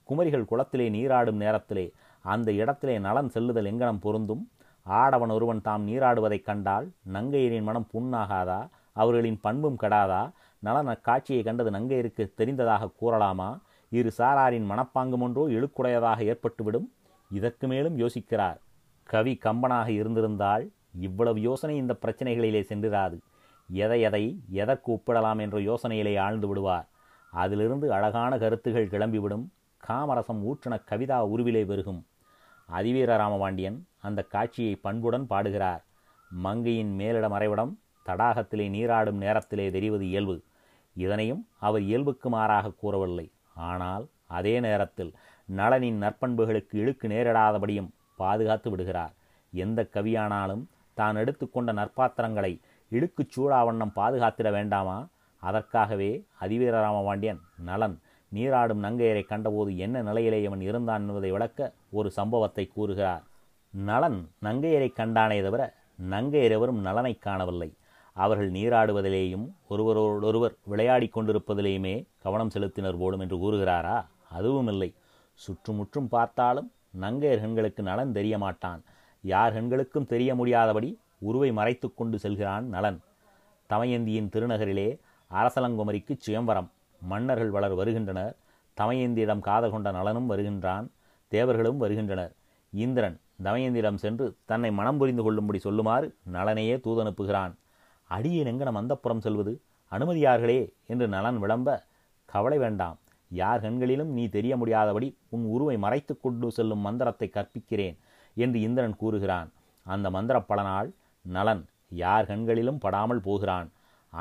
குமரிகள் 0.08 0.44
குளத்திலே 0.44 0.90
நீராடும் 0.90 1.36
நேரத்திலே 1.36 1.92
அந்த 2.22 2.52
இடத்திலே 2.52 2.98
நலன் 2.98 3.28
செல்லுதல் 3.28 3.64
எங்கனம் 3.64 4.00
பொருந்தும்? 4.00 4.48
ஆடவன் 4.86 5.30
ஒருவன் 5.30 5.60
தாம் 5.60 5.88
நீராடுவதைக் 5.88 6.42
கண்டால் 6.42 6.90
நங்கையரின் 7.12 7.62
மனம் 7.62 7.88
புண்ணாகாதா? 7.92 8.68
அவர்களின் 8.92 9.38
பண்பும் 9.40 9.78
கெடாதா? 9.82 10.32
நலன் 10.58 10.86
அக்காட்சியை 10.86 11.44
கண்டது 11.44 11.70
நங்கையருக்கு 11.70 12.34
தெரிந்ததாக 12.34 12.88
கூறலாமா? 13.00 13.60
இரு 13.90 14.10
சாராரின் 14.18 14.70
மனப்பாங்கும் 14.70 15.20
ஒன்றோ 15.20 15.48
இழுக்குடையதாக 15.48 16.20
ஏற்பட்டுவிடும்? 16.22 16.86
இதற்கு 17.30 17.66
மேலும் 17.66 17.98
யோசிக்கிறார். 17.98 18.58
கவி 19.04 19.38
கம்பனாக 19.44 19.88
இருந்திருந்தால் 19.88 20.70
இவ்வளவு 21.00 21.40
யோசனை 21.40 21.76
இந்த 21.76 21.96
பிரச்சனைகளிலே 22.02 22.62
சென்றிராது. 22.62 23.18
எதை 23.72 24.00
எதை 24.00 24.40
எதற்கு 24.50 24.92
ஒப்பிடலாம் 24.92 25.40
என்ற 25.40 25.58
யோசனையிலே 25.58 26.18
ஆழ்ந்து 26.18 26.48
விடுவார். 26.48 26.88
அதிலிருந்து 27.34 27.92
அழகான 27.92 28.38
கருத்துகள் 28.38 28.88
கிளம்பிவிடும். 28.88 29.46
காமரசம் 29.88 30.42
ஊற்றின 30.44 30.78
கவிதா 30.90 31.18
உருவிலே 31.26 31.64
பெருகும். 31.64 32.06
அதிவீர 32.72 33.16
ராமபாண்டியன் 33.16 33.86
அந்த 34.00 34.22
காட்சியை 34.22 34.74
பண்புடன் 34.74 35.26
பாடுகிறார். 35.26 35.84
மங்கையின் 36.30 36.94
மேலிட 36.94 37.28
மறைவிடம் 37.28 37.72
தடாகத்திலே 38.06 38.68
நீராடும் 38.68 39.16
நேரத்திலே 39.16 39.70
தெரிவது 39.70 40.06
இயல்பு. 40.06 40.40
இதனையும் 40.96 41.46
அவர் 41.58 41.80
இயல்புக்கு 41.80 42.28
மாறாக 42.28 42.70
கூறவில்லை. 42.70 43.32
ஆனால் 43.54 44.06
அதே 44.26 44.60
நேரத்தில் 44.60 45.14
நளனின் 45.46 46.02
நற்பண்புகளுக்கு 46.02 46.76
இழுக்கு 46.76 47.08
நேரிடாதபடியும் 47.08 47.90
பாதுகாத்து 48.16 48.70
விடுகிறார். 48.70 49.12
எந்த 49.52 49.88
கவியானாலும் 49.92 50.64
தான் 50.94 51.16
எடுத்துக்கொண்ட 51.16 51.72
நற்பாத்திரங்களை 51.72 52.60
இழுக்குச் 52.90 53.30
சூடாவண்ணம் 53.36 53.96
பாதுகாத்திட 53.96 54.50
வேண்டாமா? 54.50 55.06
அதற்காகவே 55.48 56.10
அதிவீரராம 56.40 56.98
பாண்டியன் 57.04 57.40
நலன் 57.68 57.96
நீராடும் 58.32 58.82
நங்கையரை 58.84 59.22
கண்டபோது 59.26 59.70
என்ன 59.84 60.02
நிலையிலே 60.02 60.38
அவன் 60.48 60.62
இருந்தான் 60.68 61.04
என்பதை 61.08 61.30
விளக்க 61.36 61.72
ஒரு 61.98 62.08
சம்பவத்தை 62.18 62.64
கூறுகிறார். 62.66 63.22
நலன் 63.74 64.18
நங்கையரை 64.46 64.88
கண்டானே 64.92 65.38
தவிர 65.42 65.62
நங்கையரெவரும் 66.12 66.80
நலனை 66.86 67.12
காணவில்லை. 67.26 67.70
அவர்கள் 68.16 68.50
நீராடுவதிலேயும் 68.56 69.46
ஒருவரோடொருவர் 69.68 70.54
விளையாடி 70.72 71.06
கொண்டிருப்பதிலேயுமே 71.10 71.94
கவனம் 72.24 72.52
செலுத்தினர் 72.54 73.00
போலும் 73.02 73.22
என்று 73.24 73.36
கூறுகிறாரா? 73.36 73.96
அதுவும் 74.30 74.70
இல்லை 74.72 74.90
சுற்றுமுற்றும் 75.40 76.08
பார்த்தாலும் 76.08 76.68
நங்கையர் 77.00 77.42
கண்களுக்கு 77.44 77.82
நலன் 77.82 78.12
தெரிய 78.12 78.34
மாட்டான் 78.38 78.82
யார் 79.24 79.52
கண்களுக்கும் 79.52 80.10
தெரிய 80.12 80.30
முடியாதபடி 80.34 80.90
உருவை 81.28 81.50
மறைத்து 81.58 81.86
கொண்டு 81.94 82.16
செல்கிறான் 82.18 82.66
நலன். 82.74 82.98
தமயந்தியின் 83.70 84.30
திருநகரிலே 84.34 84.88
அரசலங்குமரிக்கு 85.30 86.16
சுயம்பரம் 86.18 86.70
மன்னர்கள் 87.02 87.50
வளர் 87.50 87.74
வருகின்றனர். 87.74 88.34
தமயந்தியிடம் 88.76 89.40
காதல் 89.40 89.70
கொண்ட 89.70 89.90
நலனும் 89.90 90.30
வருகின்றான். 90.30 90.90
தேவர்களும் 91.28 91.76
வருகின்றனர். 91.76 92.32
இந்திரன் 92.72 93.20
தமயந்தியிடம் 93.42 93.94
சென்று 93.94 94.36
தன்னை 94.44 94.70
மனம் 94.70 94.98
புரிந்து 94.98 95.22
கொள்ளும்படி 95.22 95.60
சொல்லுமாறு 95.64 96.06
நலனையே 96.32 96.76
தூதனுப்புகிறான். 96.76 97.52
அடியேன் 98.10 98.50
எங்கனம் 98.52 98.78
அந்தப்புறம் 98.80 99.18
செல்வது? 99.18 99.52
அனுமதியார்களே 99.92 100.60
என்று 100.86 101.08
நலன் 101.08 101.38
விளம்ப 101.38 101.84
கவலை 102.24 102.58
வேண்டாம். 102.58 102.98
யார் 103.30 103.60
கண்களிலும் 103.60 104.10
நீ 104.12 104.28
தெரிய 104.28 104.56
முடியாதபடி 104.56 105.16
உன் 105.28 105.44
உருவை 105.44 105.76
மறைத்து 105.78 106.20
கொண்டு 106.20 106.50
செல்லும் 106.52 106.78
மந்திரத்தை 106.78 107.30
கற்பிக்கிறேன் 107.34 107.96
என்று 108.34 108.60
இந்திரன் 108.60 108.96
கூறுகிறான். 108.96 109.52
அந்த 109.86 110.10
மந்திர 110.10 110.38
பலனால் 110.48 110.90
நலன் 111.22 111.66
யார் 111.88 112.26
கண்களிலும் 112.26 112.78
படாமல் 112.78 113.20
போகிறான். 113.20 113.68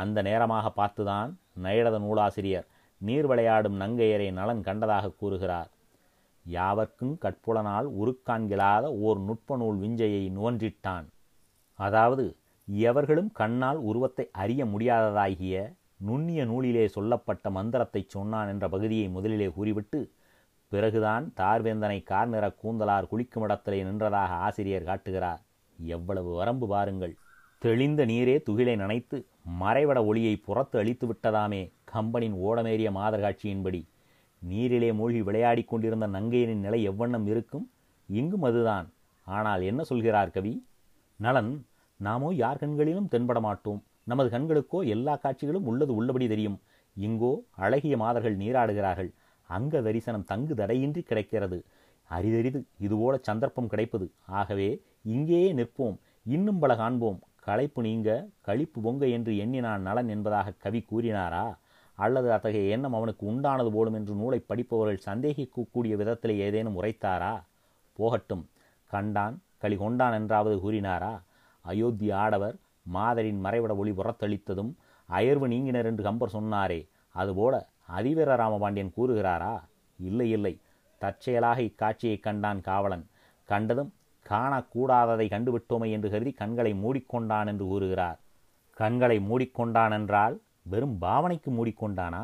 அந்த 0.01 0.17
நேரமாக 0.21 0.71
பார்த்துதான் 0.77 1.31
நயடத 1.63 1.97
நூலாசிரியர் 1.99 2.67
நீர் 3.01 3.25
விளையாடும் 3.25 3.79
நங்கையரை 3.79 4.27
நலன் 4.31 4.61
கண்டதாக 4.61 5.11
கூறுகிறார். 5.15 5.69
யாவர்க்கும் 6.45 7.15
கட்புலனால் 7.21 7.87
உருக்காண்கிலாத 8.01 8.85
ஓர் 9.05 9.19
நுட்ப 9.19 9.57
நூல் 9.57 9.77
விஞ்சையை 9.79 10.23
நோன்றிட்டான் 10.37 11.07
அதாவது 11.79 12.25
எவர்களும் 12.67 13.29
கண்ணால் 13.33 13.79
உருவத்தை 13.89 14.25
அறிய 14.41 14.65
முடியாததாகிய 14.65 15.55
நுண்ணிய 16.07 16.41
நூலிலே 16.45 16.85
சொல்லப்பட்ட 16.87 17.49
மந்திரத்தை 17.49 18.01
சொன்னான் 18.07 18.47
என்ற 18.47 18.65
பகுதியை 18.69 19.07
முதலிலே 19.09 19.47
கூறிவிட்டு 19.57 19.99
பிறகுதான் 20.71 21.25
தார்வேந்தனை 21.39 21.99
கார் 22.03 22.27
நிற 22.27 22.45
கூந்தலார் 22.61 23.09
குளிக்கும் 23.11 23.43
இடத்திலே 23.43 23.79
நின்றதாக 23.83 24.39
ஆசிரியர் 24.45 24.89
காட்டுகிறார். 24.89 25.41
எவ்வளவு 25.79 26.31
வரம்பு 26.35 26.67
பாருங்கள். 26.67 27.13
தெளிந்த 27.63 28.05
நீரே 28.05 28.33
துகிலை 28.47 28.73
நனைத்து 28.75 29.25
மறைவட 29.61 30.05
ஒளியை 30.05 30.35
புறத்து 30.35 30.79
அழித்து 30.79 31.05
விட்டதாமே 31.07 31.71
கம்பனின் 31.91 32.35
ஓடமேறிய 32.47 32.91
மாதர் 32.91 33.21
காட்சியின்படி 33.21 33.81
நீரிலே 34.41 34.93
மூழ்கி 34.93 35.21
விளையாடிக் 35.21 35.67
கொண்டிருந்த 35.67 36.07
நங்கையனின் 36.07 36.59
நிலை 36.59 36.89
எவ்வண்ணம் 36.89 37.27
இருக்கும்? 37.27 37.71
இங்கும் 38.09 38.41
அதுதான். 38.41 38.93
ஆனால் 39.27 39.61
என்ன 39.61 39.83
சொல்கிறார் 39.83 40.31
கவி? 40.31 40.67
நலன் 41.15 41.65
நாமோ 41.99 42.33
யார் 42.33 42.57
கண்களிலும் 42.57 43.09
தென்பட 43.11 43.39
மாட்டோம். 43.39 43.83
நமது 44.03 44.29
கண்களுக்கோ 44.29 44.87
எல்லா 44.87 45.15
காட்சிகளும் 45.15 45.65
உள்ளது 45.65 45.95
உள்ளபடி 45.95 46.27
தெரியும். 46.27 46.61
இங்கோ 46.97 47.33
அழகிய 47.51 47.97
மாதர்கள் 47.97 48.37
நீராடுகிறார்கள். 48.37 49.11
அங்க 49.49 49.81
தரிசனம் 49.81 50.23
தங்கு 50.23 50.55
தடையின்றி 50.55 51.01
கிடைக்கிறது. 51.01 51.65
அரிதரிது 52.09 52.65
இதுபோல 52.79 53.19
சந்தர்ப்பம் 53.21 53.67
கிடைப்பது. 53.67 54.11
ஆகவே 54.25 54.81
இங்கேயே 55.03 55.53
நிற்போம். 55.53 55.97
இன்னும் 56.23 56.59
பல 56.59 56.75
காண்போம். 56.75 57.19
களைப்பு 57.45 57.81
நீங்க 57.81 58.09
கழிப்பு 58.47 58.81
பொங்க 58.81 59.07
என்று 59.07 59.37
எண்ணினான் 59.37 59.81
நலன் 59.81 60.09
என்பதாக 60.09 60.53
கவி 60.57 60.85
கூறினாரா? 60.91 61.57
அல்லது 61.97 62.31
அத்தகைய 62.31 62.69
எண்ணம் 62.69 62.93
அவனுக்கு 62.93 63.31
உண்டானது 63.31 63.71
போலும் 63.71 63.93
என்று 63.93 64.13
நூலை 64.13 64.39
படிப்பவர்கள் 64.39 65.01
சந்தேகிக்கக்கூடிய 65.05 65.95
விதத்தில் 65.95 66.37
ஏதேனும் 66.37 66.81
உரைத்தாரா? 66.81 67.43
போகட்டும். 67.93 68.49
கண்டான் 68.87 69.41
களி 69.57 69.75
கொண்டான் 69.75 70.13
என்றாவது 70.13 70.55
கூறினாரா? 70.55 71.21
அயோத்தி 71.61 72.11
ஆடவர் 72.11 72.55
மாதரின் 72.83 73.43
மறைவிட 73.43 73.75
ஒளி 73.75 73.91
புறத்தளித்ததும் 73.91 74.71
அயர்வு 75.09 75.47
நீங்கினர் 75.47 75.85
என்று 75.85 76.03
கம்பர் 76.03 76.33
சொன்னாரே. 76.33 76.87
அதுபோல 77.09 77.67
அதிவீர 77.97 78.35
ராமபாண்டியன் 78.35 78.93
கூறுகிறாரா? 78.97 79.55
இல்லை 79.97 80.31
இல்லை. 80.31 80.59
தற்செயலாக 80.97 81.61
இக்காட்சியை 81.61 82.19
கண்டான் 82.19 82.61
காவலன். 82.61 83.05
கண்டதும் 83.43 83.93
காணக்கூடாததை 84.33 85.25
கண்டுவிட்டோமே 85.33 85.87
என்று 85.95 86.09
கருதி 86.13 86.31
கண்களை 86.41 86.71
மூடிக்கொண்டான் 86.83 87.49
என்று 87.51 87.65
கூறுகிறார். 87.71 88.19
கண்களை 88.77 89.17
மூடிக்கொண்டான் 89.29 89.93
என்றால் 89.97 90.35
வெறும் 90.71 90.95
பாவனைக்கு 91.01 91.49
மூடிக்கொண்டானா? 91.57 92.23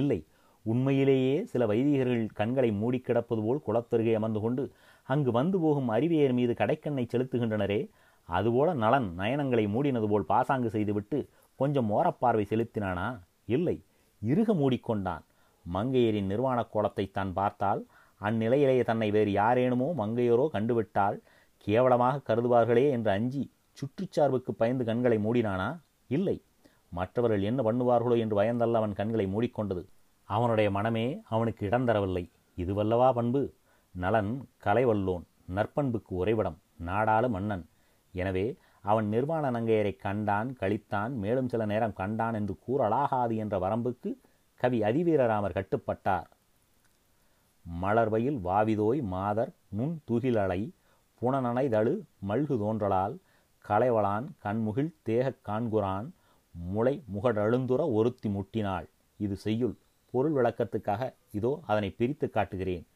இல்லை. 0.00 0.18
உண்மையிலேயே 0.64 1.36
சில 1.52 1.62
வைதிகர்கள் 1.66 2.24
கண்களை 2.40 2.70
மூடி 2.80 2.98
கிடப்பது 2.98 3.42
போல் 3.42 3.64
குளத்தருகே 3.66 4.14
அமர்ந்து 4.18 4.40
கொண்டு 4.40 4.64
அங்கு 5.08 5.30
வந்து 5.30 5.56
போகும் 5.60 5.88
அறிவியர் 5.88 6.34
மீது 6.38 6.52
கடைக்கண்ணை 6.52 7.04
செலுத்துகின்றனரே 7.12 7.80
அதுபோல 8.28 8.74
நலன் 8.82 9.08
நயனங்களை 9.18 9.64
மூடினது 9.74 10.08
போல் 10.08 10.28
பாசாங்கு 10.32 10.70
செய்துவிட்டு 10.70 11.18
கொஞ்சம் 11.60 11.88
ஓரப்பார்வை 11.90 12.44
செலுத்தினானா? 12.50 13.06
இல்லை. 13.56 13.76
இறுக 14.22 14.52
மூடிக்கொண்டான். 14.54 15.24
மங்கையரின் 15.66 16.30
நிர்வாண 16.32 16.58
கோலத்தை 16.64 17.06
தான் 17.10 17.32
பார்த்தால் 17.32 17.80
அந்நிலையிலேயே 18.20 18.84
தன்னை 18.84 19.08
வேறு 19.10 19.30
யாரேனுமோ 19.32 19.88
மங்கையரோ 20.00 20.44
கண்டுவிட்டால் 20.54 21.16
கேவலமாக 21.64 22.22
கருதுவார்களே 22.28 22.90
என்று 22.90 23.10
அஞ்சி 23.10 23.42
சுற்றுச்சார்புக்கு 23.78 24.52
பயந்து 24.56 24.84
கண்களை 24.84 25.18
மூடினானா? 25.18 25.68
இல்லை. 26.08 26.42
மற்றவர்கள் 26.88 27.42
என்ன 27.42 27.62
பண்ணுவார்களோ 27.62 28.18
என்று 28.18 28.42
பயந்தல்ல 28.42 28.80
அவன் 28.80 28.94
கண்களை 28.94 29.26
மூடிக்கொண்டது. 29.26 29.82
அவனுடைய 30.28 30.70
மனமே 30.70 31.20
அவனுக்கு 31.24 31.66
இடம் 31.66 31.86
தரவில்லை. 31.86 32.30
இதுவல்லவா 32.56 33.12
பண்பு? 33.12 33.42
நலன் 33.94 34.48
கலைவல்லோன் 34.64 35.24
நற்பண்புக்கு 35.54 36.14
உறைவிடம் 36.14 36.58
நாடாளு 36.86 37.28
மன்னன். 37.28 37.64
எனவே 38.14 38.56
அவன் 38.80 39.06
நிர்வாண 39.08 39.50
நங்கையரை 39.50 39.96
கண்டான் 39.96 40.56
கழித்தான் 40.60 41.12
மேலும் 41.14 41.48
சில 41.48 41.66
நேரம் 41.66 41.92
கண்டான் 41.92 42.34
என்று 42.34 42.54
கூறலாகாது 42.66 43.34
என்ற 43.36 43.58
வரம்புக்கு 43.58 44.10
கவி 44.60 44.78
அதிவீரராமர் 44.80 45.56
கட்டுப்பட்டார். 45.58 46.28
மலர்வையில் 47.82 48.38
வாவிதோய் 48.44 49.00
மாதர் 49.02 49.52
நுண் 49.68 49.96
துகிலலை 50.10 50.60
புனநனைதழு 51.22 52.00
மல்கு 52.28 52.56
தோன்றலால் 52.58 53.16
களைவளான் 53.68 54.26
கண்முகில் 54.44 54.92
தேகக் 55.02 55.48
காண்குறான் 55.48 56.10
முளை 56.50 57.02
முகடழுந்துற 57.14 57.92
ஒருத்தி 57.92 58.28
முட்டினாள். 58.28 58.88
இது 59.16 59.36
செய்யுள். 59.36 59.74
பொருள் 60.10 60.32
விளக்கத்துக்காக 60.32 61.12
இதோ 61.32 61.60
அதனை 61.66 61.90
பிரித்து 61.90 62.30
காட்டுகிறேன். 62.30 62.86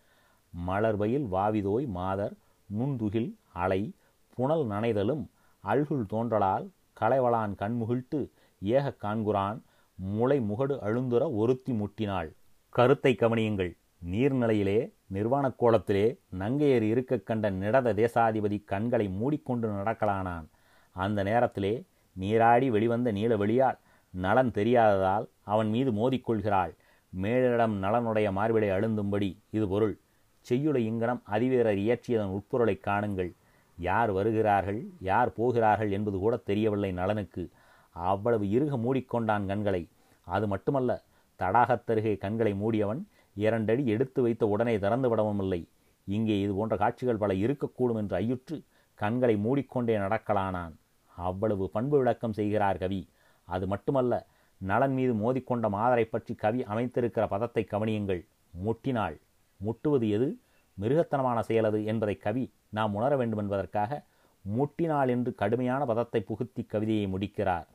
மலர்பயில் 0.67 1.27
வாவிதோய் 1.33 1.87
மாதர் 1.87 2.35
நுண்துகில் 2.79 3.37
அலை 3.53 3.93
புனல் 4.35 4.67
நனைதலும் 4.67 5.27
அழ்குள் 5.65 6.07
தோன்றலால் 6.07 6.69
களைவளான் 7.01 7.55
கண்முகிழ்த்து 7.55 8.29
ஏக 8.63 8.95
காண்குறான் 9.03 9.61
முளை 9.95 10.41
முகடு 10.41 10.75
அழுந்துற 10.75 11.35
ஒருத்தி 11.35 11.73
முட்டினாள். 11.73 12.33
கருத்தை 12.71 13.17
கவனியுங்கள். 13.19 13.77
நீர்நிலையிலே 14.11 14.93
நிர்வாணக் 15.07 15.63
கோலத்திலே 15.63 16.19
நங்கையர் 16.39 16.83
இருக்க 16.83 17.17
கண்ட 17.17 17.51
நிடத 17.51 17.93
தேசாதிபதி 17.95 18.65
கண்களை 18.65 19.09
மூடிக்கொண்டு 19.09 19.69
நடக்கலானான். 19.69 20.47
அந்த 20.93 21.23
நேரத்திலே 21.23 21.85
நீராடி 22.13 22.71
வெளிவந்த 22.71 23.13
நீல 23.13 23.37
வெளியால் 23.37 23.79
நலன் 24.11 24.51
தெரியாததால் 24.51 25.27
அவன் 25.45 25.69
மீது 25.69 25.93
மோதிக்கொள்கிறாள் 25.93 26.75
மேலிடம் 27.23 27.75
நலனுடைய 27.83 28.31
மார்பிலை 28.31 28.69
அழுந்தும்படி 28.71 29.37
இது 29.51 29.69
பொருள். 29.69 29.99
செய்யுளை 30.41 30.87
இங்கனம் 30.87 31.23
அதிவீரர் 31.25 31.77
இயற்றியதன் 31.77 32.41
உட்பொருளை 32.41 32.81
காணுங்கள். 32.87 33.33
யார் 33.79 34.11
வருகிறார்கள் 34.11 34.87
யார் 35.01 35.33
போகிறார்கள் 35.33 35.91
என்பது 35.91 36.19
கூட 36.19 36.37
தெரியவில்லை 36.37 36.93
நலனுக்கு. 36.93 37.49
அவ்வளவு 37.91 38.51
இறுக 38.51 38.77
மூடிக்கொண்டான் 38.77 39.47
கண்களை. 39.47 39.89
அது 40.25 40.49
மட்டுமல்ல 40.49 41.03
தடாகத்தருகே 41.39 42.19
கண்களை 42.19 42.53
மூடியவன் 42.53 43.03
இரண்டடி 43.37 43.87
எடுத்து 43.87 44.21
வைத்த 44.23 44.47
உடனே 44.47 44.75
திறந்து 44.79 45.09
விடவும் 45.09 45.41
இல்லை. 45.41 45.61
இங்கே 46.09 46.37
இது 46.41 46.53
போன்ற 46.55 46.77
காட்சிகள் 46.77 47.23
பல 47.23 47.33
இருக்கக்கூடும் 47.35 48.01
என்று 48.03 48.17
ஐயுற்று 48.17 48.57
கண்களை 48.95 49.37
மூடிக்கொண்டே 49.37 49.95
நடக்கலானான். 49.97 50.75
அவ்வளவு 51.17 51.65
பண்பு 51.71 51.97
விளக்கம் 51.99 52.37
செய்கிறார் 52.39 52.79
கவி. 52.79 53.01
அது 53.49 53.67
மட்டுமல்ல 53.67 54.27
நலன் 54.61 54.95
மீது 54.95 55.13
மோதிக்கொண்ட 55.15 55.67
மாதரை 55.77 56.05
பற்றி 56.05 56.35
கவி 56.35 56.61
அமைத்திருக்கிற 56.63 57.25
பதத்தை 57.29 57.63
கவனியுங்கள். 57.71 58.23
முட்டினாள் 58.55 59.17
முட்டுவது 59.61 60.07
எது? 60.17 60.29
மிருகத்தனமான 60.77 61.39
செயலது 61.49 61.79
என்பதை 61.85 62.15
கவி 62.17 62.45
நாம் 62.69 62.95
உணர 62.95 63.17
வேண்டும் 63.17 63.39
என்பதற்காக 63.39 64.01
முட்டினாள் 64.45 65.09
என்று 65.09 65.31
கடுமையான 65.35 65.83
பதத்தை 65.85 66.21
புகுத்தி 66.29 66.63
கவிதையை 66.67 67.07
முடிக்கிறார். 67.07 67.67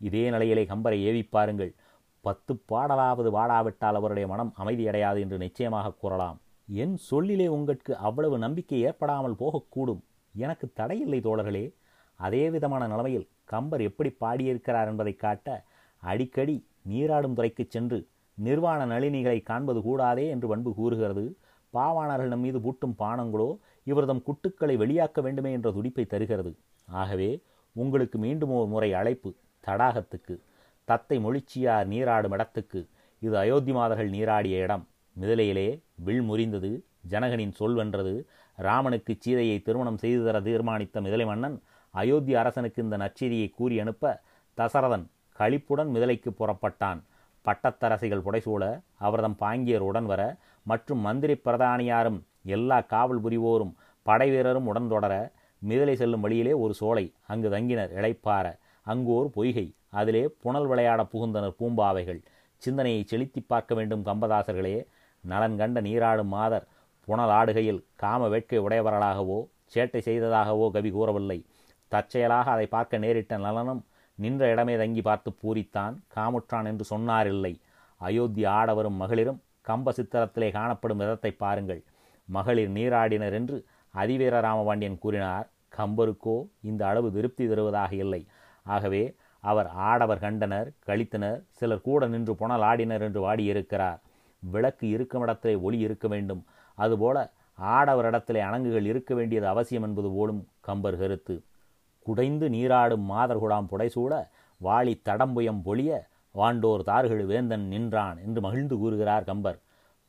இதே 0.00 0.30
நிலையிலே 0.30 0.64
கம்பரை 0.64 0.98
ஏவி 1.08 1.22
பாருங்கள். 1.34 1.72
பத்து 2.26 2.54
பாடலாவது 2.54 3.30
வாடாவிட்டால் 3.30 3.98
அவருடைய 3.98 4.28
மனம் 4.28 4.54
அமைதியடையாது 4.58 5.20
என்று 5.20 5.38
நிச்சயமாக 5.38 5.92
கூறலாம். 5.92 6.40
என் 6.68 6.96
சொல்லிலே 6.96 7.46
உங்களுக்கு 7.46 7.96
அவ்வளவு 7.96 8.38
நம்பிக்கை 8.38 8.80
ஏற்படாமல் 8.80 9.36
போகக்கூடும். 9.38 10.00
எனக்கு 10.36 10.68
தடையில்லை 10.72 11.20
தோழர்களே. 11.20 11.64
அதே 12.14 12.50
விதமான 12.50 12.86
நிலைமையில் 12.86 13.28
கம்பர் 13.44 13.80
எப்படி 13.80 14.10
பாடியிருக்கிறார் 14.10 14.88
என்பதை 14.88 15.14
காட்ட 15.14 15.64
அடிக்கடி 16.00 16.66
நீராடும் 16.82 17.36
துறைக்குச் 17.36 17.70
சென்று 17.70 18.08
நிர்வாண 18.34 18.86
நளினிகளை 18.86 19.42
காண்பது 19.42 19.82
கூடாதே 19.82 20.28
என்று 20.28 20.48
பண்பு 20.48 20.74
கூறுகிறது. 20.74 21.36
பாவாணர்கள் 21.72 22.26
நம் 22.26 22.40
மீது 22.40 22.58
பூட்டும் 22.58 22.94
பானங்களோ 22.98 23.58
இவர்தம் 23.84 24.22
குட்டுக்களை 24.22 24.76
வெளியாக்க 24.76 25.22
வேண்டுமே 25.22 25.52
என்ற 25.52 25.72
துடிப்பை 25.72 26.04
தருகிறது. 26.06 26.56
ஆகவே 26.86 27.42
உங்களுக்கு 27.72 28.18
மீண்டும் 28.18 28.50
ஒரு 28.50 28.66
முறை 28.66 28.92
அழைப்பு 28.92 29.34
தடாகத்துக்கு. 29.66 30.40
தத்தை 30.88 31.16
மொழிச்சியார் 31.24 31.86
நீராடும் 31.92 32.34
இடத்துக்கு 32.36 32.80
இது 33.18 33.34
அயோத்தி 33.42 33.72
மாதர்கள் 33.72 34.10
நீராடிய 34.10 34.56
இடம். 34.64 34.84
மிதிலையிலே 35.20 35.68
வில் 36.06 36.24
முறிந்தது 36.30 36.70
ஜனகனின் 37.12 37.54
சொல் 37.58 37.74
வென்றது 37.74 38.14
ராமனுக்கு 38.58 39.12
சீதையை 39.18 39.56
திருமணம் 39.66 39.98
செய்து 40.02 40.22
தர 40.24 40.40
தீர்மானித்த 40.40 41.00
மிதிலை 41.06 41.26
மன்னன் 41.26 41.56
அயோத்தி 41.94 42.34
அரசனுக்கு 42.34 42.82
இந்த 42.82 42.96
நச்செய்தியை 42.96 43.48
கூறி 43.50 43.76
அனுப்ப 43.80 44.20
தசரதன் 44.58 45.06
களிப்புடன் 45.38 45.90
மிதலைக்கு 45.94 46.30
புறப்பட்டான். 46.40 47.00
பட்டத்தரசிகள் 47.44 48.24
புடைசூழ 48.26 48.62
அவர்தம் 49.06 49.36
பாங்கியர் 49.42 49.86
உடன் 49.88 50.08
வர 50.12 50.22
மற்றும் 50.66 51.02
மந்திரி 51.06 51.34
பிரதானியாரும் 51.46 52.20
எல்லா 52.54 52.78
காவல் 52.92 53.20
புரிவோரும் 53.20 53.74
படை 54.06 54.28
வீரரும் 54.30 54.68
உடன் 54.70 54.88
தொடர 54.88 55.14
மிதலை 55.62 55.94
செல்லும் 55.94 56.24
வழியிலே 56.24 56.52
ஒரு 56.52 56.74
சோலை 56.74 57.04
அங்கு 57.32 57.48
தங்கினர் 57.54 57.92
இளைப்பார 57.98 58.46
அங்கு 58.86 59.10
ஒரு 59.18 59.28
பொய்கை. 59.36 59.66
அதிலே 59.92 60.22
புனல் 60.42 60.66
விளையாட 60.66 61.02
புகுந்தனர் 61.12 61.58
பூம்பாவைகள். 61.60 62.20
சிந்தனையை 62.62 63.02
செலுத்தி 63.04 63.40
பார்க்க 63.40 63.74
வேண்டும் 63.74 64.04
கம்பதாசர்களே. 64.04 64.76
நலன் 65.24 65.56
கண்ட 65.56 65.80
நீராடும் 65.80 66.32
மாதர் 66.36 66.66
புனல் 67.08 67.32
ஆடுகையில் 67.38 67.80
காம 67.96 68.28
வேட்கை 68.28 68.58
உடையவர்களாகவோ 68.58 69.38
சேட்டை 69.74 70.00
செய்ததாகவோ 70.08 70.66
கவி 70.70 70.90
கூறவில்லை. 70.90 71.38
தற்செயலாக 71.92 72.50
அதை 72.50 72.66
பார்க்க 72.66 72.98
நேரிட்ட 72.98 73.36
நலனும் 73.36 73.82
நின்ற 74.18 74.42
இடமே 74.52 74.74
தங்கி 74.76 75.02
பார்த்து 75.02 75.30
பூரித்தான் 75.42 75.94
காமுற்றான் 76.14 76.68
என்று 76.70 76.84
சொன்னாரில்லை. 76.90 77.52
அயோத்தி 78.00 78.44
ஆடவரும் 78.44 79.00
மகளிரும் 79.02 79.42
கம்ப 79.68 79.92
சித்திரத்திலே 79.96 80.48
காணப்படும் 80.50 81.00
விதத்தை 81.02 81.30
பாருங்கள். 81.32 81.82
மகளிர் 82.28 82.70
நீராடினர் 82.70 83.32
என்று 83.32 83.56
அதிவீர 83.94 84.40
ராமபாண்டியன் 84.40 84.98
கூறினார். 84.98 85.46
கம்பருக்கோ 85.76 86.36
இந்த 86.60 86.86
அளவு 86.86 87.08
திருப்தி 87.12 87.44
தருவதாக 87.48 87.92
இல்லை. 87.94 88.26
ஆகவே 88.66 89.02
அவர் 89.40 89.66
ஆடவர் 89.66 90.18
கண்டனர் 90.18 90.72
கழித்தனர் 90.86 91.42
சிலர் 91.50 91.80
கூட 91.80 92.06
நின்று 92.06 92.34
புனல் 92.36 92.60
ஆடினர் 92.60 93.00
என்று 93.00 93.20
வாடியிருக்கிறார். 93.26 94.00
விளக்கு 94.42 94.88
இருக்கும் 94.88 95.22
இடத்திலே 95.22 95.54
ஒளி 95.54 95.78
இருக்க 95.78 96.08
வேண்டும். 96.08 96.44
அதுபோல 96.74 97.32
ஆடவரிடத்திலே 97.60 98.40
அணங்குகள் 98.40 98.84
இருக்க 98.84 99.14
வேண்டியது 99.14 99.46
அவசியம் 99.46 99.82
என்பது 99.82 100.10
போலும் 100.10 100.48
கம்பர் 100.60 100.98
கருத்து. 100.98 101.44
குடைந்து 101.98 102.50
நீராடும் 102.50 103.10
மாதர்குடாம் 103.10 103.66
புடைசூட 103.70 104.28
வாளி 104.64 105.00
தடம்புயம் 105.04 105.60
பொழிய 105.64 106.00
வாண்டோர் 106.34 106.82
தார்கழு 106.82 107.26
வேந்தன் 107.26 107.66
நின்றான் 107.66 108.18
என்று 108.26 108.40
மகிழ்ந்து 108.40 108.78
கூறுகிறார் 108.78 109.24
கம்பர். 109.24 109.58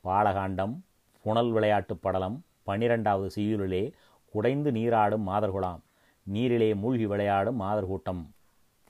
பாலகாண்டம் 0.04 0.80
புனல் 1.22 1.52
விளையாட்டு 1.52 1.96
படலம் 1.96 2.44
பனிரெண்டாவது 2.64 3.30
செய்யுளிலே 3.36 3.92
குடைந்து 4.30 4.72
நீராடும் 4.72 5.28
மாதர்குலாம் 5.28 5.82
நீரிலே 6.24 6.76
மூழ்கி 6.76 7.06
விளையாடும் 7.06 7.62
மாதர்கூட்டம் 7.62 8.22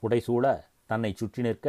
புடைசூழ 0.02 0.44
தன்னை 0.86 1.10
சுற்றி 1.12 1.42
நிற்க 1.42 1.66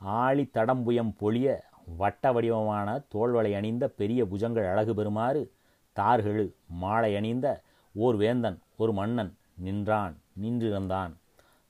ஆழி 0.00 0.44
தடம்புயம் 0.56 1.12
பொழிய 1.20 1.56
வட்ட 2.00 2.32
வடிவமான 2.32 2.88
தோல்வளை 3.14 3.52
அணிந்த 3.58 3.84
பெரிய 4.00 4.20
புஜங்கள் 4.24 4.68
அழகு 4.72 4.92
பெறுமாறு 4.94 5.42
தார்களு 5.96 6.44
மாலை 6.82 7.10
அணிந்த 7.16 7.46
ஓர் 7.94 8.16
வேந்தன் 8.16 8.58
ஒரு 8.76 8.92
மன்னன் 8.92 9.32
நின்றான் 9.64 10.14
நின்றிருந்தான். 10.42 11.12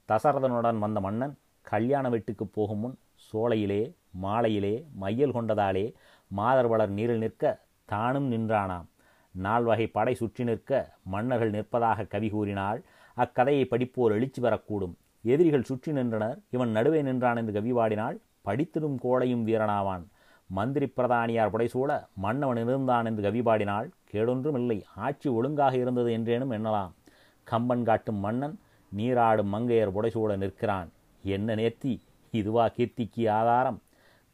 தசரதனுடன் 0.08 0.78
வந்த 0.78 0.98
மன்னன் 1.00 1.34
கல்யாண 1.66 2.08
வீட்டுக்கு 2.08 2.44
போகும் 2.46 2.78
முன் 2.78 2.96
சோலையிலே 3.28 3.82
மாலையிலே 4.24 4.74
மையல் 5.02 5.34
கொண்டதாலே 5.36 5.86
மாதர் 6.30 6.68
வளர் 6.72 6.92
நீரில் 6.98 7.22
நிற்க 7.24 7.44
தானும் 7.88 8.28
நின்றானாம். 8.32 8.86
நால்வகை 9.34 9.86
படை 9.86 10.14
சுற்றி 10.14 10.44
நிற்க 10.44 10.70
மன்னர்கள் 11.04 11.54
நிற்பதாக 11.56 12.06
கவி 12.14 12.28
கூறினால் 12.28 12.80
அக்கதையை 13.16 13.64
படிப்போர் 13.72 14.14
எழுச்சி 14.16 14.40
வரக்கூடும் 14.42 14.94
எதிரிகள் 15.32 15.68
சுற்றி 15.68 15.92
நின்றனர். 15.92 16.38
இவன் 16.50 16.70
நடுவே 16.70 17.02
நின்றான் 17.02 17.36
என்று 17.36 17.52
கவி 17.52 17.72
பாடினால் 17.72 18.16
படித்திடும் 18.46 18.96
கோடையும் 19.04 19.46
வீரனாவான். 19.46 20.04
மந்திரி 20.50 20.86
பிரதானியார் 20.96 21.52
புடைசூழ 21.54 21.90
மன்னவன் 22.14 22.60
இருந்தான் 22.62 23.06
என்று 23.06 23.22
கவி 23.22 23.42
பாடினால் 23.42 23.88
கேடொன்றும் 24.12 24.58
இல்லை. 24.60 24.78
ஆட்சி 24.94 25.28
ஒழுங்காக 25.30 25.74
இருந்தது 25.76 26.10
என்றேனும் 26.18 26.52
எண்ணலாம். 26.56 26.92
கம்பன் 27.44 27.84
காட்டும் 27.84 28.20
மன்னன் 28.24 28.56
நீராடும் 28.92 29.52
மங்கையர் 29.54 29.94
புடைசூழ 29.96 30.36
நிற்கிறான். 30.36 30.88
என்ன 31.24 31.54
நேர்த்தி? 31.54 31.94
இதுவா 32.30 32.64
கீர்த்திக்கு 32.76 33.24
ஆதாரம்? 33.30 33.78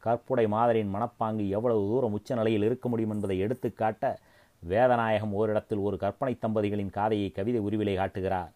கற்புடை 0.03 0.45
மாதரின் 0.49 0.93
மனப்பாங்கு 0.95 1.45
எவ்வளவு 1.49 1.81
தூரம் 1.81 2.13
உச்ச 2.13 2.35
நிலையில் 2.35 2.63
இருக்க 2.63 2.89
முடியும் 2.89 3.11
என்பதை 3.11 3.39
எடுத்துக்காட்ட 3.39 4.19
வேதநாயகம் 4.63 5.33
ஓரிடத்தில் 5.33 5.79
ஒரு 5.79 5.97
கற்பனை 5.97 6.35
தம்பதிகளின் 6.43 6.95
காதையை 6.99 7.29
கவிதை 7.33 7.61
உருவிலை 7.61 7.95
காட்டுகிறார். 7.97 8.53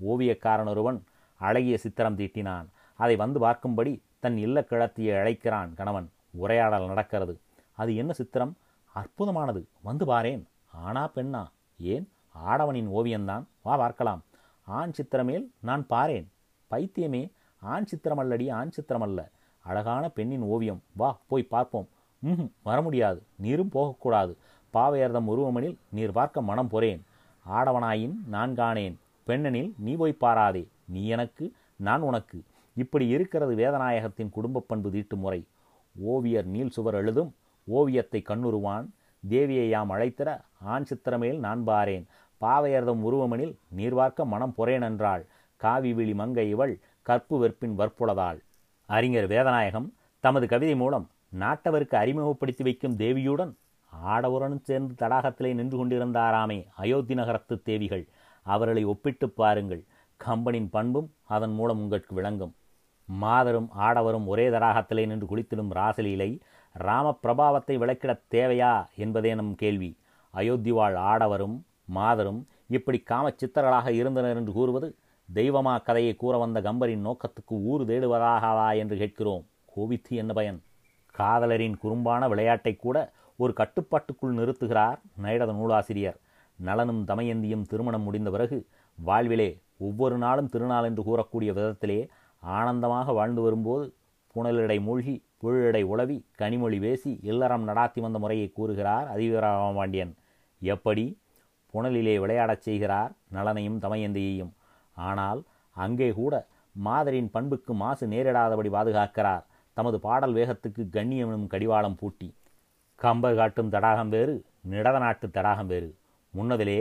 ஓவியக்காரன் 0.00 0.68
ஒருவன் 0.68 0.98
அழகிய 1.36 1.76
சித்திரம் 1.76 2.16
தீட்டினான். 2.16 2.66
அதை 2.94 3.16
வந்து 3.16 3.40
பார்க்கும்படி 3.40 4.00
தன் 4.18 4.38
இல்ல 4.38 4.64
கிழத்தியை 4.70 5.18
அழைக்கிறான் 5.18 5.74
கணவன். 5.74 6.10
உரையாடல் 6.30 6.86
நடக்கிறது. 6.86 7.38
அது 7.72 7.96
என்ன 7.96 8.12
சித்திரம்? 8.12 8.56
அற்புதமானது. 8.94 9.64
வந்து 9.82 10.06
பாரேன். 10.06 10.42
ஆனா 10.72 11.08
பெண்ணா? 11.08 11.46
ஏன்? 11.78 12.08
ஆடவனின் 12.48 12.88
ஓவியம்தான் 12.88 13.44
வா 13.62 13.76
பார்க்கலாம். 13.76 14.22
ஆண் 14.64 14.90
சித்திரமேல் 14.90 15.50
நான் 15.60 15.86
பாரேன். 15.90 16.26
பைத்தியமே 16.70 17.30
ஆண் 17.60 17.84
சித்திரம் 17.84 18.18
அல்லடி 18.18 18.52
ஆண் 18.52 18.70
சித்திரம் 18.70 19.02
அல்ல 19.02 19.28
அழகான 19.60 20.08
பெண்ணின் 20.08 20.42
ஓவியம். 20.42 20.82
வா 20.96 21.18
போய் 21.26 21.42
பார்ப்போம். 21.42 21.88
ம் 22.18 22.42
வர 22.62 22.82
முடியாது. 22.82 23.22
நீரும் 23.36 23.68
போகக்கூடாது. 23.68 24.36
பாவையர்தம் 24.74 25.28
உருவமனில் 25.28 25.76
நீர் 25.88 26.12
பார்க்க 26.12 26.42
மனம் 26.42 26.68
பொறேன். 26.70 27.00
ஆடவனாயின் 27.50 28.14
நான் 28.28 28.54
காணேன். 28.54 28.94
பெண்ணனில் 29.26 29.72
நீ 29.78 29.96
போய் 29.96 30.16
பாராதே. 30.20 30.68
நீ 30.86 31.06
எனக்கு 31.06 31.52
நான் 31.76 32.00
உனக்கு. 32.00 32.42
இப்படி 32.74 33.08
இருக்கிறது 33.08 33.54
வேதநாயகத்தின் 33.56 34.30
குடும்ப 34.30 34.64
பண்பு 34.66 34.90
தீட்டு 34.90 35.16
முறை. 35.16 35.46
ஓவியர் 35.98 36.46
நீல் 36.46 36.70
சுவர் 36.70 36.94
எழுதும் 36.94 37.34
ஓவியத்தை 37.64 38.22
கண்ணுருவான். 38.28 38.86
தேவியை 39.28 39.68
யாம் 39.68 39.90
அழைத்திட 39.90 40.40
ஆண் 40.60 40.84
சித்திரமேல் 40.90 41.38
நான் 41.38 41.66
பாரேன். 41.66 42.04
பாவையர்தம் 42.40 43.02
உருவமனில் 43.02 43.54
நீர்வார்க்க 43.76 44.24
மனம் 44.24 44.54
பொறேன் 44.58 44.82
என்றாள் 44.82 45.26
காவி 45.56 45.92
விழி 45.92 46.14
மங்கை 46.14 46.48
இவள் 46.48 46.78
கற்பு 47.02 47.34
வெற்பின் 47.38 47.74
வற்புளதாள். 47.78 48.38
அறிஞர் 48.86 49.28
வேதநாயகம் 49.28 49.88
தமது 50.20 50.46
கவிதை 50.46 50.76
மூலம் 50.76 51.10
நாட்டவருக்கு 51.38 51.94
அறிமுகப்படுத்தி 51.94 52.64
வைக்கும் 52.64 52.96
தேவியுடன் 52.96 53.52
ஆடவருடன் 54.06 54.60
சேர்ந்து 54.62 55.06
தடாகத்திலே 55.06 55.54
நின்று 55.54 55.76
கொண்டிருந்தாராமே 55.78 56.66
அயோத்தி 56.76 57.14
நகரத்து 57.14 57.62
தேவிகள். 57.62 58.04
அவர்களை 58.42 58.84
ஒப்பிட்டு 58.84 59.30
பாருங்கள். 59.30 59.84
கம்பனின் 60.20 60.68
பண்பும் 60.70 61.08
அதன் 61.24 61.52
மூலம் 61.52 61.78
உங்களுக்கு 61.78 62.14
விளங்கும். 62.14 62.54
மாதரும் 63.08 63.68
ஆடவரும் 63.78 64.26
ஒரே 64.26 64.48
தடாகத்திலே 64.48 65.06
நின்று 65.06 65.26
குளித்திடும் 65.26 65.72
ராசலீலை 65.74 66.30
ராம 66.74 67.18
பிரபாவத்தை 67.22 67.74
விளக்கிட 67.78 68.12
தேவையா 68.30 68.72
என்பதே 68.96 69.34
நம் 69.34 69.54
கேள்வி. 69.54 69.90
அயோத்தி 70.30 70.70
வாழ் 70.70 70.94
ஆடவரும் 70.94 71.56
மாதரும் 71.94 72.40
இப்படி 72.68 73.02
காமச்சித்தர்களாக 73.10 73.88
இருந்தனர் 73.88 74.36
என்று 74.36 74.52
கூறுவது 74.52 74.88
தெய்வமா 75.34 75.82
கதையை 75.82 76.14
கூற 76.14 76.38
வந்த 76.38 76.60
கம்பரின் 76.60 77.04
நோக்கத்துக்கு 77.06 77.54
ஊறு 77.64 77.84
தேடுவதாகாதா 77.84 78.76
என்று 78.76 78.96
கேட்கிறோம். 78.96 79.44
கோவித்து 79.76 80.14
என்ன 80.22 80.32
பயன்? 80.32 80.58
காதலரின் 81.14 81.76
குறும்பான 81.82 82.28
விளையாட்டை 82.28 82.76
கூட 82.76 82.96
ஒரு 83.36 83.52
கட்டுப்பாட்டுக்குள் 83.52 84.34
நிறுத்துகிறார் 84.34 84.98
நைடத 85.22 85.52
நூலாசிரியர். 85.52 86.18
நலனும் 86.58 87.02
தமயந்தியும் 87.06 87.68
திருமணம் 87.70 88.02
முடிந்த 88.02 88.30
பிறகு 88.30 88.58
வாழ்விலே 88.98 89.48
ஒவ்வொரு 89.80 90.18
நாளும் 90.18 90.48
திருநாள் 90.48 90.84
என்று 90.84 91.02
கூறக்கூடிய 91.02 91.50
விதத்திலே 91.52 92.00
ஆனந்தமாக 92.42 93.12
வாழ்ந்து 93.12 93.42
வரும்போது 93.42 93.96
புனலிடை 94.34 94.78
மூழ்கி 94.80 95.14
புழலிடை 95.42 95.82
உளவி 95.82 96.16
கனிமொழி 96.38 96.78
பேசி 96.80 97.18
இல்லறம் 97.22 97.68
நடாத்தி 97.68 98.00
வந்த 98.00 98.18
முறையை 98.18 98.48
கூறுகிறார் 98.52 99.06
அதிவீரராமபாண்டியன் 99.08 100.14
எப்படி? 100.60 101.04
புனலிலே 101.74 102.14
விளையாடச் 102.18 102.64
செய்கிறார் 102.66 103.12
நலனையும் 103.32 103.80
தமயந்தியையும். 103.80 104.52
ஆனால் 104.96 105.40
அங்கே 105.76 106.08
கூட 106.12 106.34
மாதரின் 106.74 107.30
பண்புக்கு 107.30 107.74
மாசு 107.74 108.06
நேரிடாதபடி 108.06 108.70
பாதுகாக்கிறார். 108.70 109.44
தமது 109.76 110.00
பாடல் 110.00 110.34
வேகத்துக்கு 110.34 110.82
கண்ணியனும் 110.92 111.46
கடிவாளம் 111.46 111.96
பூட்டி. 111.96 112.28
கம்பர் 112.98 113.36
காட்டும் 113.36 113.68
தடாகம் 113.68 114.08
வேறு 114.08 114.34
நிடத 114.70 114.98
நாட்டு 114.98 115.30
தடாகம் 115.30 115.66
வேறு. 115.66 115.90
முன்னதிலே 116.34 116.80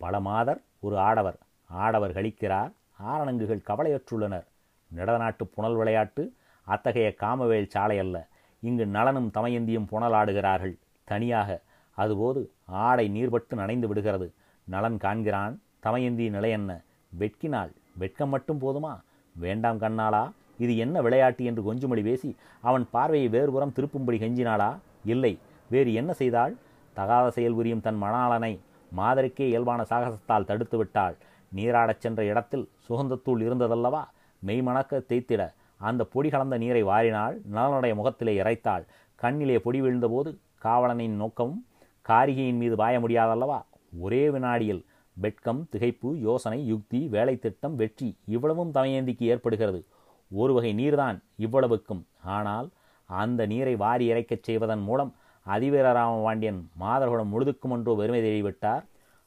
பல 0.00 0.20
மாதர் 0.20 0.60
ஒரு 0.80 0.98
ஆடவர் 0.98 1.38
ஆடவர் 1.66 2.12
கழிக்கிறார் 2.12 2.72
ஆரணங்குகள் 3.04 3.66
கவலையற்றுள்ளனர். 3.66 4.46
நிடநாட்டு 4.96 5.46
புனல் 5.54 5.76
விளையாட்டு 5.76 6.32
அத்தகைய 6.62 7.14
காமவேல் 7.20 7.66
சாலை 7.66 7.98
அல்ல. 7.98 8.28
இங்கு 8.60 8.86
நலனும் 8.86 9.30
தமயந்தியும் 9.34 9.86
புனலாடுகிறார்கள் 9.92 10.78
தனியாக 11.04 11.60
அதுபோது 11.90 12.50
ஆடை 12.64 13.08
நீர்பட்டு 13.08 13.54
நனைந்து 13.54 13.88
விடுகிறது. 13.88 14.32
நலன் 14.64 14.96
காண்கிறான். 14.96 15.60
தமயந்தி 15.80 16.30
நிலை 16.30 16.50
என்ன? 16.50 16.80
வெட்கினாள் 17.18 17.72
வெட்கம் 17.96 18.28
மட்டும் 18.28 18.60
போதுமா? 18.60 19.00
வேண்டாம் 19.36 19.80
கண்ணாளா 19.80 20.32
இது 20.58 20.76
என்ன 20.76 21.02
விளையாட்டு 21.02 21.44
என்று 21.44 21.74
கொஞ்சுமொழி 21.74 22.02
பேசி 22.02 22.36
அவன் 22.60 22.86
பார்வையை 22.90 23.28
வேறுபுறம் 23.28 23.72
திருப்பும்படி 23.72 24.18
கெஞ்சினாளா? 24.18 24.78
இல்லை. 25.04 25.38
வேறு 25.70 25.94
என்ன 25.94 26.12
செய்தாள்? 26.12 26.56
தகாத 26.92 27.30
செயல் 27.30 27.54
புரியும் 27.54 27.80
தன் 27.80 28.02
மணாளனை. 28.02 28.58
மாதருக்கே 28.96 29.40
இயல்பான 29.40 29.82
சாகசத்தால் 29.82 30.44
தடுத்து 30.44 30.76
விட்டாள். 30.76 31.16
நீராடச் 31.54 32.02
சென்ற 32.04 32.24
இடத்தில் 32.24 32.64
சுகந்தத்தூள் 32.88 33.42
இருந்ததல்லவா? 33.46 34.02
மெய்மணக்க 34.46 35.02
தேய்த்திட. 35.10 35.42
அந்த 35.80 36.02
பொடி 36.04 36.28
கலந்த 36.28 36.56
நீரை 36.58 36.82
வாரினாள் 36.84 37.36
நலனுடைய 37.52 37.94
முகத்திலே 37.94 38.32
இறைத்தாள். 38.40 38.84
கண்ணிலே 39.14 39.58
பொடி 39.58 39.80
விழுந்தபோது 39.82 40.30
காவலனின் 40.64 41.16
நோக்கமும் 41.22 41.62
காரிகையின் 42.08 42.60
மீது 42.62 42.76
பாய 42.76 43.00
முடியாதல்லவா? 43.00 43.58
ஒரே 43.98 44.30
வினாடியில் 44.30 44.82
வெட்கம் 45.16 45.60
திகைப்பு 45.72 46.08
யோசனை 46.20 46.66
யுக்தி 46.66 47.00
வேலை 47.08 47.34
திட்டம் 47.38 47.76
வெற்றி 47.76 48.08
இவ்வளவும் 48.26 48.72
தமையந்திக்கு 48.74 49.24
ஏற்படுகிறது. 49.32 49.80
ஒரு 50.30 50.52
வகை 50.54 50.72
நீர்தான் 50.74 51.18
இவ்வளவுக்கும். 51.36 52.02
ஆனால் 52.36 52.68
அந்த 53.06 53.46
நீரை 53.46 53.76
வாரி 53.76 54.04
இறைக்கச் 54.12 54.46
செய்வதன் 54.48 54.82
மூலம் 54.82 55.12
அதிவீரராம 55.46 56.22
பாண்டியன் 56.22 56.60
மாதர்குடம் 56.80 57.32
முழுதுக்கும் 57.32 57.74
ஒன்றோ 57.76 57.92
வெறுமை 57.92 58.20
தெரிவிட்டார் 58.22 58.84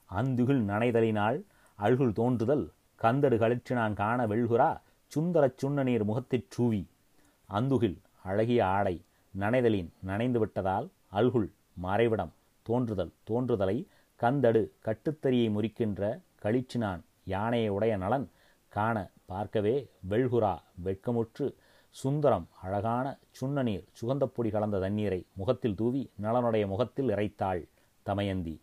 அந்துகில் 0.09 0.61
நனைதலினால் 0.67 1.37
அழுகுள் 1.79 2.13
தோன்றுதல் 2.13 2.63
கந்தடு 3.01 3.37
களிற்றினான் 3.37 3.93
காண 3.93 4.27
வெள்குரா 4.27 4.69
சுந்தரச் 5.11 5.57
சுண்ணநீர் 5.57 6.03
முகத்திற் 6.03 6.47
சூவி. 6.55 6.81
அந்துகில் 7.49 7.97
அழகிய 8.23 8.61
ஆடை 8.67 8.95
நனைதலின் 9.33 9.89
நனைந்து 10.03 10.39
விட்டதால் 10.39 10.87
அல்குள் 11.11 11.49
மறைவிடம் 11.83 12.33
தோன்றுதல் 12.65 13.13
தோன்றுதலை 13.29 13.77
கந்தடு 14.19 14.61
கட்டுத்தறியை 14.85 15.47
முறிக்கின்ற 15.51 16.01
களிச்சினான் 16.43 17.01
யானையை 17.25 17.69
உடைய 17.69 17.97
நலன் 17.97 18.27
காண 18.69 18.97
பார்க்கவே 19.25 19.75
வெள்குரா 20.09 20.55
வெட்கமுற்று. 20.83 21.47
சுந்தரம் 21.95 22.47
அழகான 22.61 23.17
சுண்ணநீர் 23.39 23.85
சுகந்தப்பொடி 23.99 24.49
கலந்த 24.51 24.79
தண்ணீரை 24.79 25.25
முகத்தில் 25.33 25.75
தூவி 25.75 26.11
நலனுடைய 26.21 26.67
முகத்தில் 26.67 27.09
இறைத்தாள் 27.09 27.61
தமயந்தி. 28.05 28.55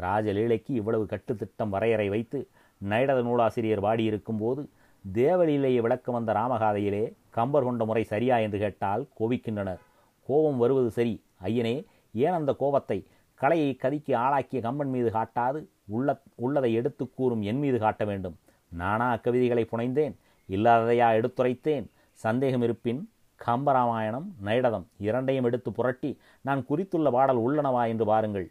ராஜலீலைக்கு 0.00 0.70
இவ்வளவு 0.80 1.06
கட்டுத்திட்டம் 1.10 1.68
வரையறை 1.68 2.08
வைத்து 2.08 2.48
நைடத 2.88 3.22
நூலாசிரியர் 3.22 3.82
வாடியிருக்கும் 3.82 4.38
போது 4.38 4.68
தேவலீலையை 5.04 5.80
விளக்க 5.80 6.12
வந்த 6.12 6.32
ராமகாதையிலே 6.32 7.04
கம்பர் 7.30 7.62
கொண்ட 7.62 7.84
முறை 7.84 8.02
சரியா 8.04 8.36
என்று 8.36 8.58
கேட்டால் 8.58 9.06
கோபிக்கின்றனர். 9.20 9.80
கோபம் 10.26 10.56
வருவது 10.56 10.90
சரி. 10.90 11.14
ஐயனே 11.42 11.84
ஏன் 12.14 12.32
அந்த 12.32 12.52
கோபத்தை 12.52 13.06
கலையை 13.34 13.76
கதிக்கு 13.82 14.16
ஆளாக்கிய 14.16 14.62
கம்பன் 14.62 14.90
மீது 14.90 15.10
காட்டாது? 15.10 15.60
உள்ள 15.86 16.22
உள்ளதை 16.34 16.72
எடுத்து 16.72 17.10
கூறும் 17.10 17.42
என் 17.42 17.58
மீது 17.58 17.78
காட்ட 17.78 18.04
வேண்டும். 18.04 18.36
நானா 18.72 19.06
அக்கவிதைகளை 19.14 19.64
புனைந்தேன். 19.72 20.14
இல்லாததையா 20.48 21.08
எடுத்துரைத்தேன். 21.18 21.86
சந்தேகம் 22.12 22.62
இருப்பின் 22.62 23.00
கம்பராமாயணம் 23.46 24.26
நைடதம் 24.44 24.86
இரண்டையும் 24.98 25.44
எடுத்து 25.44 25.72
புரட்டி 25.72 26.18
நான் 26.40 26.64
குறித்துள்ள 26.64 27.10
பாடல் 27.10 27.40
உள்ளனவா 27.46 27.82
என்று 27.88 28.04
பாருங்கள். 28.04 28.50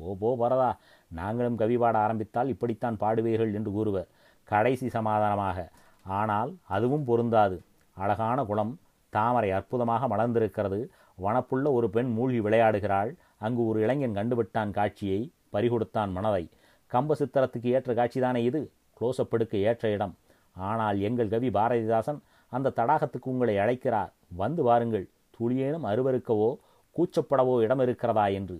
போ 0.00 0.16
போ 0.20 0.30
வரதா. 0.42 0.70
நாங்களும் 1.10 1.56
கவி 1.56 1.76
பாட 1.76 1.98
ஆரம்பித்தால் 1.98 2.48
இப்படித்தான் 2.48 3.00
பாடுவீர்கள் 3.00 3.52
என்று 3.58 3.70
கூறுவர். 3.72 4.08
கடைசி 4.48 4.88
சமாதானமாக. 4.88 5.58
ஆனால் 6.06 6.50
அதுவும் 6.76 7.04
பொருந்தாது. 7.04 7.56
அழகான 7.96 8.44
குளம் 8.44 8.72
தாமரை 9.12 9.50
அற்புதமாக 9.50 10.08
மலர்ந்திருக்கிறது. 10.08 10.80
வனப்புள்ள 11.18 11.68
ஒரு 11.72 11.90
பெண் 11.90 12.10
மூழ்கி 12.12 12.40
விளையாடுகிறாள். 12.40 13.10
அங்கு 13.38 13.62
ஒரு 13.66 13.78
இளைஞன் 13.80 14.16
கண்டுவிட்டான் 14.16 14.70
காட்சியை 14.70 15.20
பறிகொடுத்தான் 15.52 16.10
மனதை. 16.12 16.44
கம்ப 16.90 17.16
சித்திரத்துக்கு 17.20 17.68
ஏற்ற 17.76 17.90
காட்சிதானே 17.94 18.40
இது? 18.48 18.60
க்ளோஸ்அப் 18.96 19.34
எடுக்க 19.36 19.56
ஏற்ற 19.68 19.90
இடம். 19.90 20.14
ஆனால் 20.68 20.98
எங்கள் 21.00 21.32
கவி 21.34 21.48
பாரதிதாசன் 21.48 22.20
அந்த 22.52 22.72
தடாகத்துக்கு 22.76 23.30
உங்களை 23.32 23.54
அழைக்கிறார். 23.58 24.10
வந்து 24.36 24.62
வாருங்கள் 24.62 25.06
துளியேனும் 25.36 25.86
அருவருக்கவோ 25.90 26.50
கூச்சப்படவோ 26.96 27.54
இடம் 27.60 27.82
இருக்கிறதா 27.86 28.26
என்று. 28.38 28.56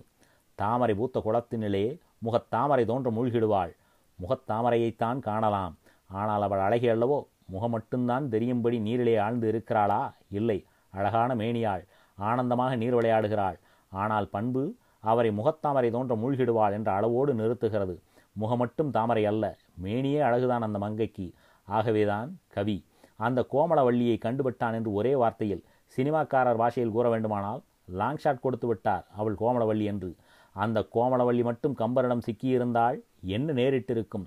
தாமரை 0.61 0.93
பூத்த 0.95 1.21
குளத்தினிலே 1.25 1.85
முகத்தாமரை 2.25 2.83
தோன்ற 2.85 3.09
மூழ்கிடுவாள். 3.11 3.71
முகத்தாமரையைத்தான் 4.19 5.19
காணலாம். 5.19 5.73
ஆனால் 6.09 6.41
அவள் 6.41 6.59
அழகி 6.59 6.87
அல்லவோ? 6.87 7.17
முகம் 7.45 7.69
மட்டும்தான் 7.69 8.25
தெரியும்படி 8.29 8.77
நீரிலே 8.79 9.17
ஆழ்ந்து 9.17 9.47
இருக்கிறாளா? 9.47 10.01
இல்லை. 10.29 10.65
அழகான 10.89 11.35
மேனியாள். 11.35 11.83
ஆனந்தமாக 12.17 12.75
நீர் 12.75 12.95
விளையாடுகிறாள். 12.95 13.57
ஆனால் 13.91 14.27
பண்பு 14.27 14.63
அவரை 14.99 15.31
முகத்தாமரை 15.31 15.89
தோன்ற 15.91 16.15
மூழ்கிடுவாள் 16.15 16.71
என்ற 16.71 16.89
அளவோடு 16.91 17.33
நிறுத்துகிறது. 17.33 17.95
முகமட்டும் 18.41 18.91
தாமரை 18.91 19.23
அல்ல. 19.25 19.45
மேனியே 19.83 20.19
அழகுதான் 20.27 20.65
அந்த 20.67 20.79
மங்கைக்கு. 20.79 21.27
ஆகவேதான் 21.67 22.29
கவி. 22.47 22.77
அந்த 23.19 23.39
கோமளவள்ளியை 23.53 24.15
கண்டுவிட்டான் 24.17 24.75
என்று 24.77 24.91
ஒரே 24.93 25.13
வார்த்தையில் 25.13 25.63
சினிமாக்காரர் 25.97 26.61
பாஷையில் 26.61 26.93
கூற 26.93 27.09
வேண்டுமானால் 27.09 27.61
லாங் 27.99 28.21
ஷாட் 28.23 28.43
கொடுத்து 28.45 28.67
விட்டார் 28.67 29.05
அவள் 29.17 29.35
கோமளவள்ளி 29.39 29.83
என்று. 29.83 30.09
அந்த 30.55 30.87
கோமளவள்ளி 30.95 31.43
மட்டும் 31.43 31.73
கம்பரிடம் 31.73 32.25
சிக்கியிருந்தால் 32.25 32.97
என்ன 33.21 33.53
நேரிட்டிருக்கும். 33.53 34.25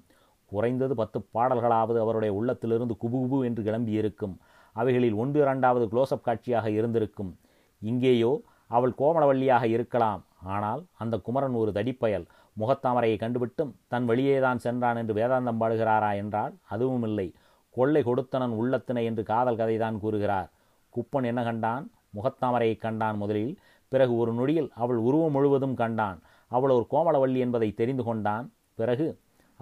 குறைந்தது 0.53 0.95
பத்து 0.95 1.19
பாடல்களாவது 1.35 1.99
அவருடைய 2.01 2.35
உள்ளத்திலிருந்து 2.35 2.97
குபுகுபு 3.03 3.45
என்று 3.45 3.63
கிளம்பியிருக்கும். 3.63 4.35
அவைகளில் 4.73 5.15
ஒன்று 5.15 5.41
இரண்டாவது 5.41 5.85
க்ளோஸ்அப் 5.87 6.21
காட்சியாக 6.21 6.71
இருந்திருக்கும். 6.71 7.39
இங்கேயோ 7.83 8.41
அவள் 8.67 8.95
கோமளவள்ளியாக 8.99 9.65
இருக்கலாம். 9.65 10.25
ஆனால் 10.43 10.85
அந்த 10.99 11.19
குமரன் 11.19 11.53
ஒரு 11.53 11.71
தடிப்பயல். 11.71 12.27
முகத்தாமரையை 12.59 13.17
கண்டுவிட்டும் 13.19 13.73
தன் 13.89 14.09
வழியேதான் 14.09 14.57
சென்றான் 14.57 14.97
என்று 14.97 15.15
வேதாந்தம் 15.15 15.61
பாடுகிறாரா 15.61 16.17
என்றால் 16.17 16.53
அதுவும் 16.69 17.03
இல்லை. 17.03 17.35
கொள்ளை 17.71 18.03
கொடுத்தனன் 18.03 18.55
உள்ளத்தினை 18.61 19.05
என்று 19.05 19.23
காதல் 19.23 19.57
கதைதான் 19.57 19.99
கூறுகிறார். 19.99 20.49
குப்பன் 20.95 21.25
என்ன 21.25 21.43
கண்டான்? 21.45 21.91
முகத்தாமரையை 22.15 22.79
கண்டான் 22.79 23.17
முதலில். 23.17 23.59
பிறகு 23.95 24.13
ஒரு 24.23 24.33
நொடியில் 24.39 24.71
அவள் 24.83 25.01
உருவம் 25.09 25.35
முழுவதும் 25.37 25.77
கண்டான். 25.81 26.19
அவள் 26.49 26.73
ஒரு 26.77 26.87
கோமளவள்ளி 26.91 27.39
என்பதை 27.45 27.69
தெரிந்து 27.81 28.05
கொண்டான். 28.09 28.47
பிறகு 28.81 29.07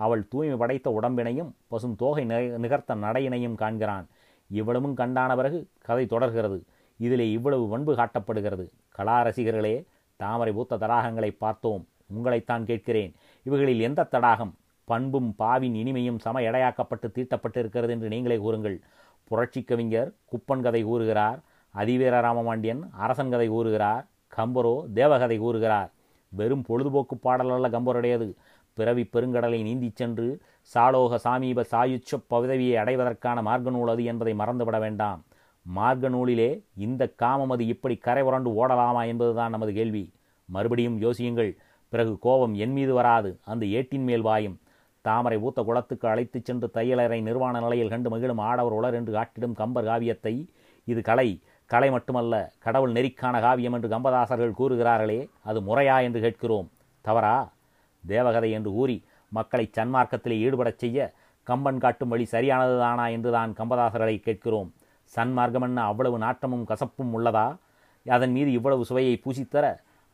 அவள் 0.04 0.28
தூய்மை 0.28 0.56
படைத்த 0.56 0.88
உடம்பினையும் 1.00 1.50
பசும் 1.68 1.96
தோகை 1.96 2.24
நிகர்த்த 2.64 2.94
நடையினையும் 3.04 3.54
காண்கிறான். 3.54 4.06
இவ்வளவும் 4.50 4.94
கண்டான 4.94 5.36
பிறகு 5.36 5.58
கதை 5.88 6.06
தொடர்கிறது. 6.06 6.58
இதிலே 7.06 7.26
இவ்வளவு 7.30 7.64
பண்பு 7.68 7.92
காட்டப்படுகிறது. 7.94 8.66
கலா 8.88 9.16
ரசிகர்களே 9.26 9.76
தாமரை 10.16 10.52
பூத்த 10.52 10.76
தடாகங்களை 10.76 11.30
பார்த்தோம். 11.38 11.84
உங்களைத்தான் 12.14 12.64
கேட்கிறேன். 12.64 13.12
இவைகளில் 13.42 13.80
எந்த 13.80 14.08
தடாகம்? 14.12 14.54
பண்பும் 14.84 15.34
பாவின் 15.38 15.74
இனிமையும் 15.82 16.18
சம 16.18 16.40
எடையாக்கப்பட்டு 16.40 17.06
தீட்டப்பட்டிருக்கிறது 17.06 17.92
என்று 17.94 18.08
நீங்களே 18.08 18.36
கூறுங்கள். 18.38 18.78
புரட்சி 19.28 19.60
கவிஞர் 19.62 20.12
குப்பன் 20.30 20.64
கதை 20.66 20.82
கூறுகிறார். 20.82 21.38
அதிவீர 21.74 22.14
ராமமாண்டியன் 22.20 22.82
அரசன் 23.04 23.30
கதை 23.30 23.48
கூறுகிறார். 23.48 24.04
கம்பரோ 24.36 24.92
தேவகதை 24.92 25.38
கூறுகிறார். 25.38 25.90
வெறும் 26.28 26.62
பொழுதுபோக்கு 26.62 27.16
பாடல் 27.16 27.50
அல்ல 27.50 27.68
கம்பருடையது. 27.68 28.34
பிறவி 28.72 29.08
பெருங்கடலை 29.12 29.62
நீந்தி 29.62 29.92
சென்று 29.94 30.40
சாலோக 30.74 31.18
சாமீப 31.24 31.64
சாயுச்ச 31.70 32.20
பதவியை 32.26 32.76
அடைவதற்கான 32.76 33.42
மார்க்க 33.42 33.70
நூல் 33.70 33.88
அது 33.88 34.04
என்பதை 34.04 34.34
மறந்துவிட 34.34 34.78
வேண்டாம். 34.80 35.24
மார்க்க 35.62 36.08
நூலிலே 36.08 36.62
இந்த 36.76 37.08
காமம் 37.08 37.50
அது 37.50 37.66
இப்படி 37.66 37.96
கரை 37.96 38.22
புரண்டு 38.22 38.50
ஓடலாமா 38.50 39.06
என்பதுதான் 39.06 39.50
நமது 39.50 39.72
கேள்வி. 39.72 40.12
மறுபடியும் 40.44 41.00
யோசியுங்கள். 41.00 41.56
பிறகு 41.88 42.18
கோபம் 42.18 42.54
என் 42.54 42.72
மீது 42.72 42.94
வராது. 42.94 43.38
அந்த 43.44 43.66
ஏட்டின் 43.66 44.02
மேல் 44.02 44.20
வாயும். 44.20 44.60
தாமரை 45.00 45.38
ஊத்த 45.38 45.64
குளத்துக்கு 45.64 46.08
அழைத்துச் 46.08 46.44
சென்று 46.44 46.70
தையலரை 46.74 47.22
நிர்வாண 47.22 47.60
நிலையில் 47.60 47.88
கண்டு 47.88 48.10
மகிழும் 48.10 48.38
ஆடவர் 48.38 48.72
உலர் 48.72 48.94
என்று 48.94 49.12
காட்டிடும் 49.12 49.54
கம்பர் 49.54 49.84
காவியத்தை. 49.84 50.48
இது 50.84 51.02
கலை. 51.02 51.40
கலை 51.72 51.88
மட்டுமல்ல 51.94 52.34
கடவுள் 52.64 52.94
நெறிக்கான 52.96 53.36
காவியம் 53.44 53.74
என்று 53.76 53.88
கம்பதாசர்கள் 53.92 54.58
கூறுகிறார்களே 54.58 55.20
அது 55.48 55.58
முறையா 55.68 55.96
என்று 56.06 56.20
கேட்கிறோம். 56.24 56.68
தவறா? 57.04 57.36
தேவகதை 58.04 58.50
என்று 58.56 58.70
கூறி 58.78 58.96
மக்களை 59.32 59.66
சன்மார்க்கத்திலே 59.76 60.36
ஈடுபடச் 60.46 60.82
செய்ய 60.82 60.98
கம்பன் 61.46 61.80
காட்டும் 61.84 62.10
வழி 62.12 62.24
சரியானதுதானா 62.32 63.06
என்றுதான் 63.16 63.52
கம்பதாசர்களை 63.60 64.16
கேட்கிறோம். 64.26 64.68
சன்மார்க்கம் 65.12 65.66
என்ன 65.68 65.84
அவ்வளவு 65.90 66.18
நாட்டமும் 66.24 66.66
கசப்பும் 66.70 67.14
உள்ளதா? 67.16 67.46
அதன் 68.06 68.34
மீது 68.36 68.50
இவ்வளவு 68.58 68.82
சுவையை 68.90 69.14
பூசித்தர 69.24 69.64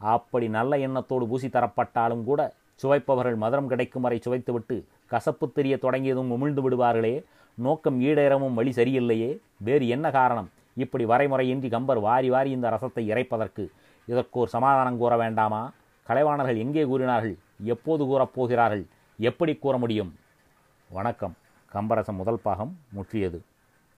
அப்படி 0.01 0.47
நல்ல 0.59 0.73
எண்ணத்தோடு 0.87 1.25
பூசி 1.31 1.49
தரப்பட்டாலும் 1.49 2.25
கூட 2.29 2.41
சுவைப்பவர்கள் 2.81 3.37
மதுரம் 3.45 3.71
கிடைக்கும் 3.73 4.05
வரை 4.07 4.19
சுவைத்துவிட்டு 4.27 4.77
கசப்பு 5.13 5.47
தெரிய 5.59 5.75
தொடங்கியதும் 5.85 6.31
உமிழ்ந்து 6.37 6.63
விடுவார்களே 6.65 7.15
நோக்கம் 7.59 7.99
ஈடேறவும் 8.01 8.57
வழி 8.59 8.73
சரியில்லையே 8.79 9.31
வேறு 9.69 9.85
என்ன 9.97 10.07
காரணம்? 10.19 10.49
இப்படி 10.79 11.05
வரைமுறையின்றி 11.05 11.71
கம்பர் 11.71 11.99
வாரி 11.99 12.29
வாரி 12.31 12.51
இந்த 12.51 12.71
ரசத்தை 12.71 13.01
இறைப்பதற்கு. 13.13 13.65
இதற்கோர் 14.07 14.49
சமாதானம் 14.49 14.99
கூற 14.99 15.17
வேண்டாமா? 15.17 15.73
கலைவாணர்கள் 16.03 16.57
எங்கே 16.57 16.85
கூறினார்கள்? 16.85 17.37
எப்போது 17.63 18.05
கூறப் 18.05 18.35
போகிறார்கள்? 18.35 18.85
எப்படி 19.19 19.55
கூற 19.57 19.79
முடியும்? 19.79 20.13
வணக்கம். 20.91 21.35
கம்பரசம் 21.73 22.17
முதல் 22.17 22.41
பாகம் 22.43 22.79
முற்றியது. 22.91 23.45